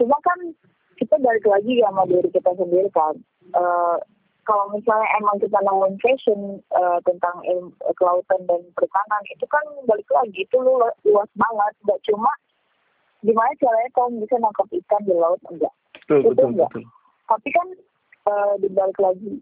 Cuma 0.00 0.16
kan 0.24 0.56
kita 0.96 1.20
balik 1.20 1.44
lagi 1.44 1.84
sama 1.84 2.08
diri 2.08 2.28
kita 2.32 2.56
sendiri 2.56 2.88
kan. 2.92 3.14
Uh, 3.52 4.00
kalau 4.46 4.70
misalnya 4.70 5.10
emang 5.18 5.42
kita 5.42 5.58
nemuin 5.58 5.98
fashion 5.98 6.62
uh, 6.70 7.02
tentang 7.02 7.42
ilmu 7.42 7.74
kelautan 7.98 8.40
dan 8.46 8.62
perikanan 8.78 9.22
itu 9.26 9.42
kan 9.50 9.64
balik 9.90 10.06
lagi 10.14 10.46
itu 10.46 10.56
lu 10.62 10.78
luas 11.02 11.30
banget. 11.34 11.74
Nggak 11.82 12.00
cuma 12.06 12.30
gimana 13.26 13.50
caranya 13.58 13.90
kamu 13.98 14.22
bisa 14.22 14.36
nangkap 14.38 14.68
ikan 14.70 15.02
di 15.02 15.14
laut 15.18 15.42
enggak. 15.50 15.74
Betul, 16.06 16.18
itu 16.22 16.28
betul, 16.32 16.48
enggak. 16.54 16.70
betul. 16.70 16.86
tapi 17.26 17.48
kan 17.50 17.68
uh, 18.30 18.54
dibalik 18.62 18.98
lagi 19.02 19.34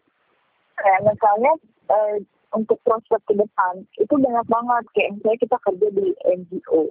kayak 0.80 1.00
misalnya 1.04 1.52
uh, 1.92 2.16
untuk 2.56 2.80
prospek 2.88 3.20
ke 3.28 3.34
depan 3.36 3.84
itu 4.00 4.14
banyak 4.16 4.46
banget. 4.48 4.84
Kayak 4.96 5.10
misalnya 5.20 5.38
kita 5.44 5.56
kerja 5.68 5.88
di 5.92 6.06
NGO 6.24 6.82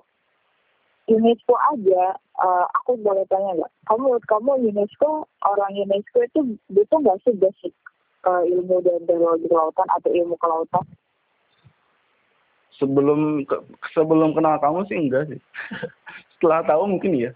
UNESCO 1.03 1.59
aja, 1.75 2.15
uh, 2.39 2.65
aku 2.79 2.95
boleh 2.95 3.27
tanya 3.27 3.59
nggak? 3.59 3.71
Kamu 3.91 4.07
menurut 4.07 4.23
kamu 4.23 4.51
UNESCO 4.71 5.27
orang 5.43 5.75
UNESCO 5.75 6.23
itu 6.23 6.39
butuh 6.71 6.99
nggak 7.03 7.19
sih. 7.27 7.35
basic 7.35 7.73
uh, 7.75 7.92
ilmu 8.23 8.79
dan 8.83 9.03
teknologi 9.03 9.47
kelautan 9.51 9.87
atau 9.91 10.09
ilmu 10.11 10.35
kelautan? 10.39 10.83
Sebelum 12.79 13.45
ke, 13.45 13.55
sebelum 13.93 14.33
kenal 14.33 14.57
kamu 14.57 14.87
sih 14.89 14.97
enggak 14.97 15.29
sih. 15.29 15.39
Setelah 16.37 16.63
tahu 16.65 16.83
mungkin 16.89 17.11
iya. 17.15 17.31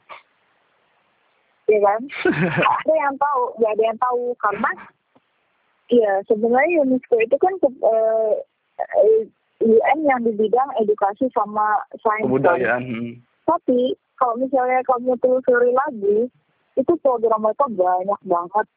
Iya 1.68 1.80
kan? 1.84 2.02
ada 2.84 2.94
yang 2.96 3.16
tahu, 3.20 3.42
nggak 3.60 3.72
ada 3.76 3.84
yang 3.84 4.00
tahu 4.00 4.24
karena 4.40 4.72
ya 5.88 6.12
sebenarnya 6.28 6.84
UNESCO 6.84 7.16
itu 7.20 7.36
kan 7.40 7.54
uh, 7.64 8.34
eh, 9.04 9.28
UN 9.64 10.00
yang 10.08 10.22
di 10.24 10.32
bidang 10.36 10.70
edukasi 10.80 11.28
sama 11.36 11.84
sains. 12.00 12.24
Kebudayaan. 12.24 12.84
Hmm. 12.88 13.12
Tapi 13.48 13.96
kalau 14.20 14.36
misalnya 14.40 14.84
kamu 14.88 15.16
telusuri 15.20 15.72
lagi, 15.76 16.28
itu 16.78 16.94
program 17.02 17.42
mereka 17.42 17.66
banyak 17.68 18.22
banget 18.24 18.68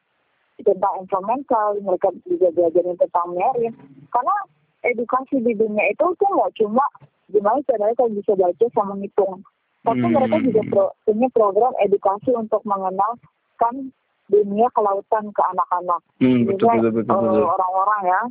tentang 0.59 0.93
environmental, 0.99 1.79
mereka 1.79 2.11
juga 2.27 2.51
belajar 2.51 2.83
tentang 2.99 3.27
marine. 3.33 3.75
Karena 4.11 4.35
edukasi 4.83 5.39
di 5.41 5.53
dunia 5.55 5.85
itu 5.93 6.05
tuh 6.17 6.29
nggak 6.29 6.53
cuma 6.59 6.85
gimana 7.31 7.63
caranya 7.63 7.95
kalau 7.95 8.11
bisa 8.11 8.33
baca 8.35 8.65
sama 8.75 8.93
ngitung. 8.99 9.39
Tapi 9.81 9.97
hmm. 9.97 10.13
mereka 10.13 10.37
juga 10.45 10.61
pro, 10.69 10.85
punya 11.07 11.27
program 11.33 11.73
edukasi 11.81 12.29
untuk 12.37 12.61
mengenalkan 12.69 13.89
dunia 14.29 14.67
kelautan 14.77 15.25
ke 15.33 15.41
anak-anak. 15.41 16.01
Hmm, 16.21 16.45
betul, 16.45 16.69
betul, 16.77 17.01
betul, 17.01 17.17
betul. 17.17 17.45
orang-orang 17.49 18.01
ya, 18.05 18.21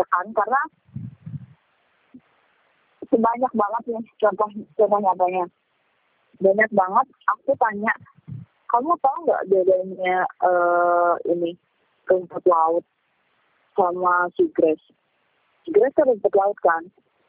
ya 0.00 0.04
kan? 0.06 0.26
Karena 0.30 0.60
sebanyak 3.10 3.52
banget 3.52 3.82
nih 3.90 4.04
contoh 4.22 4.48
contoh 4.78 4.98
nyatanya. 5.02 5.44
Banyak 6.38 6.70
banget 6.70 7.06
aku 7.30 7.52
tanya 7.58 7.94
kamu 8.74 8.90
tahu 8.98 9.18
nggak 9.22 9.44
bedanya 9.46 10.26
uh, 10.42 11.14
ini 11.30 11.54
rumput 12.10 12.42
laut 12.42 12.82
sama 13.78 14.26
sigres? 14.34 14.82
Sigres 15.62 15.94
kan 15.94 16.10
rumput 16.10 16.34
laut 16.34 16.58
kan. 16.58 16.82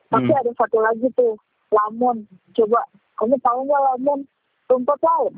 Tapi 0.09 0.33
hmm. 0.33 0.41
ada 0.41 0.51
satu 0.57 0.81
lagi 0.81 1.05
tuh, 1.13 1.37
lamun. 1.69 2.25
Coba 2.57 2.81
kamu 3.21 3.37
tahu 3.45 3.59
nggak 3.69 3.85
lamun 3.93 4.19
rumput 4.73 4.99
laut? 5.05 5.33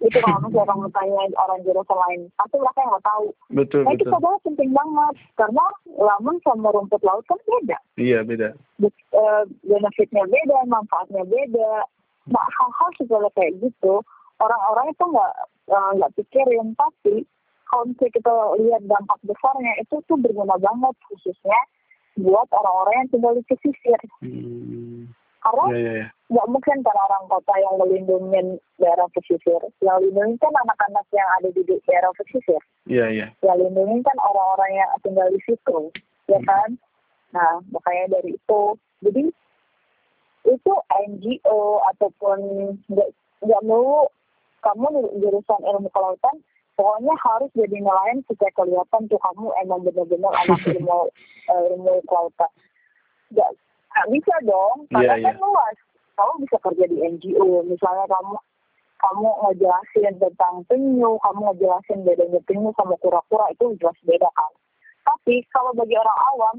Itu 0.00 0.16
kalau 0.24 0.40
misalnya 0.48 0.72
kamu 0.72 0.88
tanya 0.96 1.22
orang 1.36 1.60
jurusan 1.60 1.98
lain, 2.08 2.20
pasti 2.40 2.56
mereka 2.56 2.80
nggak 2.88 3.04
tahu. 3.04 3.26
Betul, 3.52 3.80
nah, 3.84 3.92
betul. 3.92 4.00
itu 4.00 4.04
padahal 4.08 4.38
penting 4.40 4.70
banget, 4.72 5.14
karena 5.36 5.64
lamun 6.00 6.36
sama 6.40 6.72
rumput 6.72 7.02
laut 7.04 7.24
kan 7.28 7.36
beda. 7.44 7.78
Iya, 8.00 8.24
beda. 8.24 8.56
Uh, 8.80 9.44
benefitnya 9.60 10.24
beda, 10.24 10.64
manfaatnya 10.72 11.20
beda. 11.28 11.84
Nah, 12.32 12.46
hal-hal 12.48 12.90
segala 12.96 13.28
kayak 13.36 13.60
gitu, 13.60 14.00
orang-orang 14.40 14.86
itu 14.90 15.04
nggak 15.04 15.34
eh, 15.70 15.90
nggak 16.00 16.12
pikirin 16.16 16.68
tapi 16.74 17.24
kalau 17.70 17.86
misalnya 17.86 18.10
kita 18.18 18.34
lihat 18.58 18.82
dampak 18.90 19.18
besarnya 19.22 19.72
itu 19.78 19.94
tuh 20.10 20.18
berguna 20.18 20.58
banget 20.58 20.94
khususnya 21.06 21.60
buat 22.18 22.48
orang-orang 22.50 23.06
yang 23.06 23.08
tinggal 23.14 23.32
di 23.38 23.42
pesisir. 23.46 24.00
Hmm. 24.18 25.06
Karena 25.40 25.64
iya, 25.72 25.78
iya, 25.78 25.92
iya. 26.04 26.08
nggak 26.28 26.36
yeah, 26.36 26.44
yeah. 26.44 26.46
mungkin 26.52 26.76
kan 26.84 26.96
orang 26.98 27.24
kota 27.30 27.54
yang 27.56 27.74
melindungi 27.80 28.60
daerah 28.76 29.08
pesisir. 29.14 29.62
Yang 29.80 29.96
lindungi 30.10 30.36
kan 30.42 30.52
anak-anak 30.66 31.06
yang 31.14 31.28
ada 31.40 31.48
di 31.48 31.62
daerah 31.64 32.12
pesisir. 32.18 32.60
Iya, 32.90 32.98
yeah, 33.06 33.08
iya. 33.08 33.26
Yeah. 33.30 33.30
Yang 33.46 33.56
lindungi 33.64 33.96
kan 34.04 34.18
orang-orang 34.20 34.70
yang 34.74 34.90
tinggal 35.00 35.28
di 35.32 35.40
situ. 35.46 35.78
Ya 36.28 36.38
hmm. 36.42 36.48
kan? 36.50 36.68
Nah, 37.30 37.52
makanya 37.70 38.20
dari 38.20 38.36
itu. 38.36 38.62
Jadi, 39.00 39.22
itu 40.50 40.72
NGO 41.08 41.60
ataupun 41.94 42.38
nggak 42.90 43.10
nggak 43.40 43.62
mau 43.64 44.04
kamu 44.60 44.86
jurusan 45.20 45.60
ilmu 45.64 45.88
kelautan 45.92 46.36
pokoknya 46.80 47.12
harus 47.20 47.50
jadi 47.52 47.76
nelayan 47.76 48.24
supaya 48.24 48.48
kelihatan 48.56 49.04
tuh 49.12 49.20
kamu 49.20 49.52
emang 49.60 49.84
benar-benar 49.84 50.32
anak 50.32 50.60
ilmu 50.72 51.12
uh, 51.52 51.62
ilmu 51.76 52.00
kelautan. 52.08 52.50
Nggak 53.28 53.50
nggak 53.90 54.08
bisa 54.16 54.34
dong 54.48 54.76
karena 54.88 55.14
yeah, 55.20 55.24
kan 55.28 55.36
yeah. 55.36 55.44
luas. 55.44 55.76
Kamu 56.16 56.32
bisa 56.44 56.56
kerja 56.60 56.84
di 56.88 56.96
NGO 57.00 57.64
misalnya 57.68 58.04
kamu 58.08 58.36
kamu 59.00 59.28
ngejelasin 59.48 60.14
tentang 60.20 60.54
penyu 60.68 61.16
kamu 61.24 61.40
ngejelasin 61.52 62.04
bedanya 62.04 62.40
penyu 62.44 62.68
sama 62.76 62.96
kura-kura 63.00 63.48
itu 63.52 63.76
jelas 63.76 63.96
beda 64.04 64.28
kan. 64.32 64.52
Tapi 65.04 65.44
kalau 65.52 65.76
bagi 65.76 65.96
orang 65.96 66.20
awam 66.32 66.56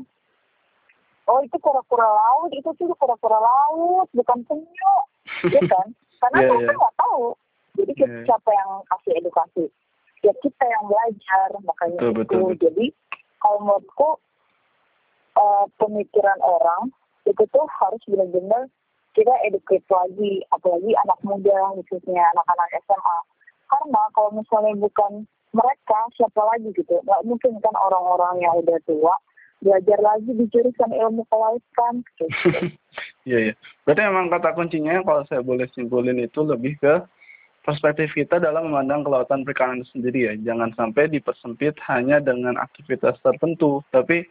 oh 1.30 1.40
itu 1.42 1.58
kura-kura 1.62 2.06
laut 2.06 2.52
itu 2.54 2.70
tuh 2.78 2.94
kura-kura 2.98 3.42
laut 3.42 4.06
bukan 4.14 4.40
penyu. 4.46 4.94
Ya 5.50 5.62
kan? 5.66 5.88
Karena 6.22 6.38
yeah, 6.46 6.50
mereka 6.54 6.74
nggak 6.78 6.94
yeah. 6.94 7.02
tahu 7.02 7.26
jadi 7.78 7.92
kita 7.96 8.12
yeah. 8.12 8.26
siapa 8.28 8.50
yang 8.52 8.70
kasih 8.88 9.12
edukasi? 9.20 9.66
Ya 10.22 10.34
kita 10.44 10.64
yang 10.70 10.84
belajar, 10.86 11.50
makanya 11.66 11.98
betul, 11.98 12.12
itu. 12.12 12.20
Betul, 12.22 12.42
betul. 12.46 12.60
Jadi 12.62 12.86
kalau 13.42 13.58
menurutku 13.66 14.10
uh, 15.40 15.66
pemikiran 15.82 16.40
orang 16.46 16.94
itu 17.26 17.44
tuh 17.50 17.66
harus 17.82 18.02
benar-benar 18.06 18.70
kita 19.12 19.34
educate 19.44 19.84
lagi, 19.92 20.40
apalagi 20.56 20.92
anak 21.04 21.20
muda, 21.26 21.76
khususnya 21.80 22.24
anak-anak 22.32 22.70
SMA. 22.88 23.18
Karena 23.68 24.02
kalau 24.16 24.30
misalnya 24.36 24.74
bukan 24.80 25.28
mereka, 25.52 26.00
siapa 26.16 26.42
lagi 26.48 26.72
gitu? 26.72 26.96
Nggak 27.04 27.24
mungkin 27.28 27.60
kan 27.60 27.76
orang-orang 27.76 28.40
yang 28.40 28.56
udah 28.64 28.80
tua 28.88 29.16
belajar 29.62 30.00
lagi 30.02 30.32
di 30.32 30.46
jurusan 30.50 30.92
ilmu 30.92 31.24
kelautan. 31.30 32.04
Gitu. 32.20 32.26
Iya, 33.22 33.38
iya. 33.38 33.54
Berarti 33.86 34.02
emang 34.02 34.34
kata 34.34 34.58
kuncinya 34.58 35.06
kalau 35.06 35.22
saya 35.30 35.46
boleh 35.46 35.70
simpulin 35.78 36.18
itu 36.18 36.42
lebih 36.42 36.74
ke 36.82 37.06
perspektif 37.62 38.10
kita 38.18 38.42
dalam 38.42 38.70
memandang 38.70 39.06
kelautan 39.06 39.46
perikanan 39.46 39.82
itu 39.82 39.94
sendiri 39.98 40.20
ya. 40.32 40.34
Jangan 40.54 40.74
sampai 40.74 41.10
dipersempit 41.14 41.78
hanya 41.90 42.18
dengan 42.18 42.58
aktivitas 42.58 43.18
tertentu. 43.22 43.86
Tapi 43.94 44.26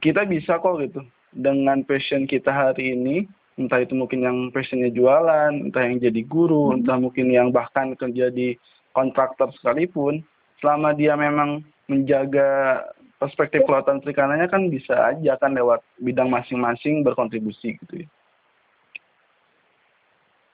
kita 0.00 0.28
bisa 0.28 0.60
kok 0.60 0.80
gitu. 0.84 1.00
Dengan 1.32 1.80
passion 1.88 2.28
kita 2.28 2.52
hari 2.52 2.92
ini, 2.92 3.24
entah 3.56 3.80
itu 3.80 3.96
mungkin 3.96 4.20
yang 4.20 4.38
passionnya 4.52 4.92
jualan, 4.92 5.68
entah 5.68 5.80
yang 5.80 5.96
jadi 5.96 6.20
guru, 6.28 6.72
hmm. 6.72 6.84
entah 6.84 7.00
mungkin 7.00 7.32
yang 7.32 7.48
bahkan 7.48 7.96
kerja 7.96 8.28
di 8.28 8.56
kontraktor 8.92 9.48
sekalipun, 9.56 10.20
selama 10.60 10.92
dia 10.92 11.16
memang 11.16 11.64
menjaga 11.88 12.84
perspektif 13.16 13.64
kelautan 13.64 14.04
perikanannya 14.04 14.50
kan 14.50 14.68
bisa 14.68 15.14
aja 15.14 15.40
kan 15.40 15.56
lewat 15.56 15.80
bidang 16.02 16.28
masing-masing 16.28 17.00
berkontribusi 17.00 17.80
gitu 17.80 18.04
ya. 18.04 18.08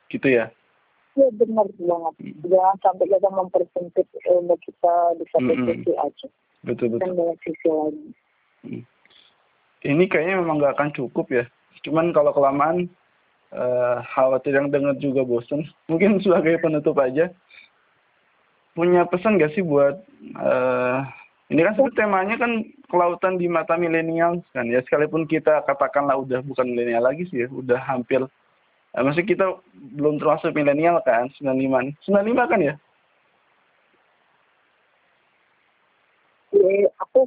Gitu 0.08 0.28
ya. 0.30 0.46
Iya 1.18 1.28
benar 1.34 1.66
banget. 1.74 2.14
Hmm. 2.22 2.34
Jangan 2.46 2.76
sampai 2.78 3.06
kita 3.10 3.28
mempersempit 3.34 4.06
ilmu 4.22 4.54
kita 4.62 4.94
di 5.18 5.24
satu 5.34 5.52
hmm. 5.52 5.66
sisi 5.66 5.92
aja. 5.98 6.26
Betul 6.62 6.86
betul. 6.94 7.02
Dan 7.02 7.18
banyak 7.18 7.38
sisi 7.42 7.66
lain. 7.66 7.96
Hmm. 8.62 8.82
Ini 9.82 10.04
kayaknya 10.06 10.38
memang 10.38 10.62
nggak 10.62 10.78
akan 10.78 10.90
cukup 10.94 11.26
ya. 11.34 11.44
Cuman 11.82 12.14
kalau 12.14 12.30
kelamaan 12.30 12.86
uh, 13.50 13.98
khawatir 14.14 14.54
yang 14.54 14.70
dengar 14.70 14.94
juga 15.02 15.26
bosen. 15.26 15.66
Mungkin 15.90 16.22
sebagai 16.22 16.62
penutup 16.62 16.94
aja. 17.02 17.34
Punya 18.78 19.02
pesan 19.10 19.42
gak 19.42 19.58
sih 19.58 19.66
buat 19.66 19.98
uh, 20.38 21.02
ini 21.50 21.66
kan 21.66 21.74
seperti 21.74 21.98
temanya 21.98 22.38
kan 22.38 22.62
kelautan 22.86 23.34
di 23.42 23.50
mata 23.50 23.74
milenial 23.74 24.38
kan 24.54 24.70
ya 24.70 24.78
sekalipun 24.86 25.26
kita 25.26 25.66
katakanlah 25.66 26.14
udah 26.14 26.46
bukan 26.46 26.70
milenial 26.70 27.02
lagi 27.02 27.26
sih 27.26 27.42
ya, 27.42 27.48
udah 27.50 27.80
hampir 27.82 28.22
maksudnya 29.04 29.28
kita 29.28 29.46
belum 29.94 30.16
termasuk 30.16 30.56
milenial 30.56 30.98
kan, 31.04 31.28
95. 31.36 31.94
95 32.08 32.50
kan 32.50 32.60
ya? 32.60 32.74
Eh, 36.56 36.88
aku. 36.98 37.22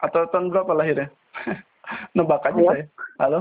Atau 0.00 0.24
tahun 0.32 0.50
berapa 0.54 0.72
lahirnya? 0.72 1.08
Nebak 2.16 2.48
aja 2.48 2.56
Halo? 2.56 2.70
saya. 2.72 2.84
Halo? 3.20 3.40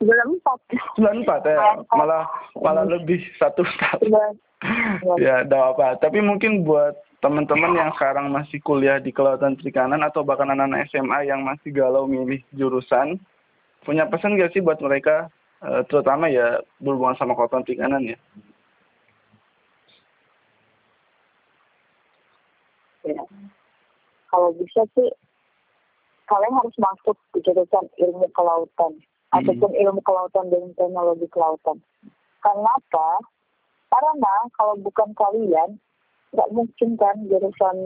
94. 0.00 0.96
94 0.96 1.44
ya, 1.44 1.58
malah 1.92 2.24
malah 2.56 2.84
lebih 2.88 3.20
satu 3.36 3.62
tahun. 3.76 4.40
ya, 5.20 5.44
tidak 5.44 5.64
apa. 5.76 6.00
Tapi 6.00 6.24
mungkin 6.24 6.64
buat 6.64 6.96
teman-teman 7.20 7.76
yang 7.76 7.92
sekarang 8.00 8.32
masih 8.32 8.64
kuliah 8.64 8.96
di 8.96 9.12
kelautan 9.12 9.60
perikanan 9.60 10.00
atau 10.00 10.24
bahkan 10.24 10.48
anak-anak 10.48 10.88
SMA 10.88 11.28
yang 11.28 11.44
masih 11.44 11.68
galau 11.68 12.08
milih 12.08 12.40
jurusan, 12.56 13.20
punya 13.84 14.08
pesan 14.08 14.40
gak 14.40 14.56
sih 14.56 14.64
buat 14.64 14.80
mereka 14.80 15.28
Eh, 15.28 15.39
terutama 15.60 16.32
ya 16.32 16.64
berhubungan 16.80 17.16
sama 17.20 17.36
kelautan 17.36 17.64
perikanan 17.64 18.00
ya. 18.04 18.18
Ya. 23.04 23.22
Kalau 24.28 24.52
bisa 24.56 24.84
sih 24.96 25.10
kalian 26.30 26.54
harus 26.54 26.76
masuk 26.78 27.16
di 27.34 27.42
jurusan 27.42 27.90
ilmu 27.98 28.28
kelautan 28.32 28.92
hmm. 28.96 29.36
ataupun 29.42 29.72
ilmu 29.74 30.00
kelautan 30.06 30.46
dan 30.48 30.72
teknologi 30.78 31.26
kelautan. 31.28 31.82
Karena 32.40 32.70
apa? 32.70 33.20
Karena 33.90 34.34
kalau 34.54 34.78
bukan 34.78 35.10
kalian, 35.18 35.76
nggak 36.30 36.50
mungkin 36.54 36.94
kan 36.94 37.16
jurusan 37.26 37.76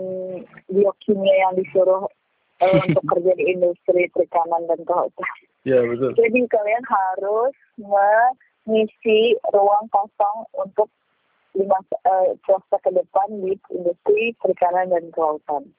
biokimia 0.68 1.48
yang 1.48 1.52
disuruh 1.56 2.04
eh, 2.62 2.78
untuk 2.86 3.04
kerja 3.08 3.32
di 3.34 3.44
industri 3.50 4.06
perikanan 4.12 4.68
dan 4.70 4.80
kelautan. 4.86 5.32
Ya 5.64 5.80
betul. 5.80 6.12
Jadi 6.14 6.40
kalian 6.46 6.84
harus 6.84 7.54
mengisi 7.80 9.34
ruang 9.50 9.88
kosong 9.88 10.44
untuk 10.52 10.92
lima 11.54 11.78
uh, 12.04 12.34
ke 12.82 12.90
depan 12.90 13.28
di 13.40 13.54
industri 13.70 14.34
perikanan 14.42 14.90
dan 14.90 15.08
kelautan. 15.14 15.70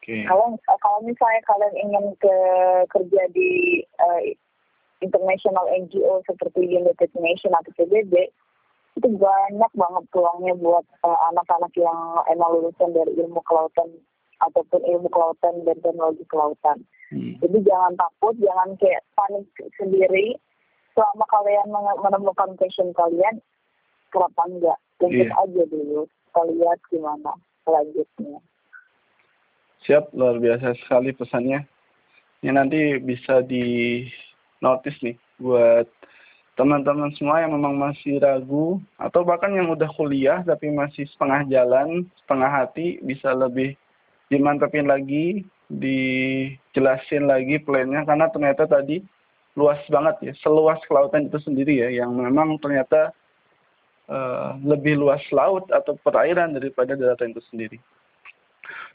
Okay. 0.00 0.24
Kalau 0.28 0.54
uh, 0.54 0.78
kalau 0.80 1.00
misalnya 1.02 1.40
kalian 1.48 1.74
ingin 1.76 2.04
ke 2.20 2.36
kerja 2.92 3.22
di 3.32 3.82
uh, 3.98 4.22
international 5.00 5.64
NGO 5.72 6.20
seperti 6.28 6.76
United 6.76 7.10
Nations 7.16 7.56
atau 7.56 7.72
PBB, 7.74 8.28
itu 9.00 9.08
banyak 9.16 9.72
banget 9.72 10.04
peluangnya 10.12 10.54
buat 10.60 10.84
anak-anak 11.32 11.72
uh, 11.72 11.80
yang 11.80 11.98
emang 12.28 12.60
lulusan 12.60 12.92
dari 12.92 13.16
ilmu 13.16 13.40
kelautan 13.48 13.88
ataupun 14.40 14.80
ilmu 14.84 15.08
kelautan 15.12 15.64
dan 15.68 15.76
teknologi 15.84 16.24
kelautan. 16.28 16.78
Hmm. 17.12 17.36
Jadi 17.44 17.58
jangan 17.66 17.92
takut, 17.96 18.34
jangan 18.40 18.68
kayak 18.80 19.04
panik 19.14 19.46
sendiri. 19.76 20.36
Selama 20.96 21.24
kalian 21.30 21.68
menemukan 22.02 22.58
passion 22.58 22.90
kalian, 22.96 23.38
kenapa 24.10 24.42
enggak? 24.50 24.78
Lanjut 25.00 25.28
yeah. 25.30 25.42
aja 25.42 25.62
dulu. 25.70 26.00
Kita 26.08 26.40
lihat 26.50 26.78
gimana 26.90 27.32
selanjutnya. 27.64 28.38
Siap, 29.86 30.12
luar 30.12 30.36
biasa 30.36 30.76
sekali 30.84 31.16
pesannya. 31.16 31.64
Ini 32.44 32.52
nanti 32.52 33.00
bisa 33.00 33.40
di 33.40 34.04
notice 34.60 34.96
nih 35.00 35.16
buat 35.40 35.88
teman-teman 36.60 37.08
semua 37.16 37.40
yang 37.40 37.56
memang 37.56 37.80
masih 37.80 38.20
ragu 38.20 38.76
atau 39.00 39.24
bahkan 39.24 39.48
yang 39.56 39.72
udah 39.72 39.88
kuliah 39.96 40.44
tapi 40.44 40.68
masih 40.68 41.08
setengah 41.08 41.48
jalan, 41.48 42.04
setengah 42.20 42.50
hati 42.52 43.00
bisa 43.00 43.32
lebih 43.32 43.79
dimantepin 44.30 44.86
lagi 44.86 45.42
dijelasin 45.70 47.26
lagi 47.26 47.58
plannya 47.62 48.06
karena 48.06 48.30
ternyata 48.30 48.66
tadi 48.66 49.02
luas 49.58 49.82
banget 49.90 50.30
ya 50.30 50.32
seluas 50.42 50.78
kelautan 50.86 51.26
itu 51.26 51.38
sendiri 51.42 51.82
ya 51.82 52.02
yang 52.02 52.14
memang 52.14 52.54
ternyata 52.62 53.10
uh, 54.06 54.54
lebih 54.62 54.98
luas 54.98 55.22
laut 55.34 55.66
atau 55.74 55.98
perairan 56.02 56.54
daripada 56.54 56.94
daratan 56.98 57.34
itu 57.34 57.42
sendiri. 57.50 57.78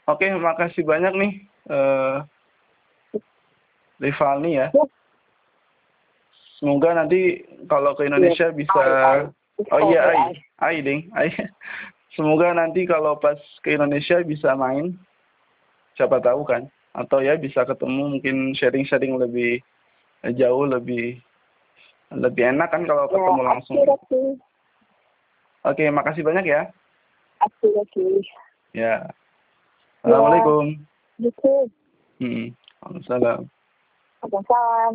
Oke, 0.06 0.28
makasih 0.30 0.86
banyak 0.86 1.12
nih 1.18 1.32
uh, 1.72 2.22
Rivalni 3.98 4.60
ya. 4.60 4.68
Semoga 6.56 6.96
nanti 6.96 7.44
kalau 7.68 7.92
ke 7.92 8.08
Indonesia 8.08 8.48
bisa 8.48 8.80
oh 9.72 9.80
iya 9.92 10.02
Ai, 10.08 10.32
Ai 10.60 10.76
ding, 10.80 11.12
Ai. 11.12 11.28
Semoga 12.16 12.48
nanti 12.56 12.88
kalau 12.88 13.20
pas 13.20 13.36
ke 13.60 13.76
Indonesia 13.76 14.24
bisa 14.24 14.56
main 14.56 14.96
siapa 15.96 16.20
tahu 16.20 16.44
kan 16.44 16.68
atau 16.96 17.20
ya 17.20 17.36
bisa 17.36 17.64
ketemu 17.68 18.16
mungkin 18.16 18.56
sharing-sharing 18.56 19.20
lebih 19.20 19.60
jauh 20.36 20.64
lebih 20.64 21.20
lebih 22.14 22.44
enak 22.54 22.70
kan 22.70 22.86
kalau 22.86 23.10
ketemu 23.10 23.42
ya, 23.42 23.48
langsung. 23.50 23.76
Oke, 25.66 25.84
makasih 25.90 26.22
banyak 26.22 26.46
ya. 26.46 26.70
Oke, 27.42 27.68
Ya. 28.70 29.10
Assalamualaikum. 30.06 30.86
Ya. 31.18 31.30
Hmm. 32.22 32.54
Waalaikumsalam. 32.84 33.50
Waalaikumsalam. 34.22 34.92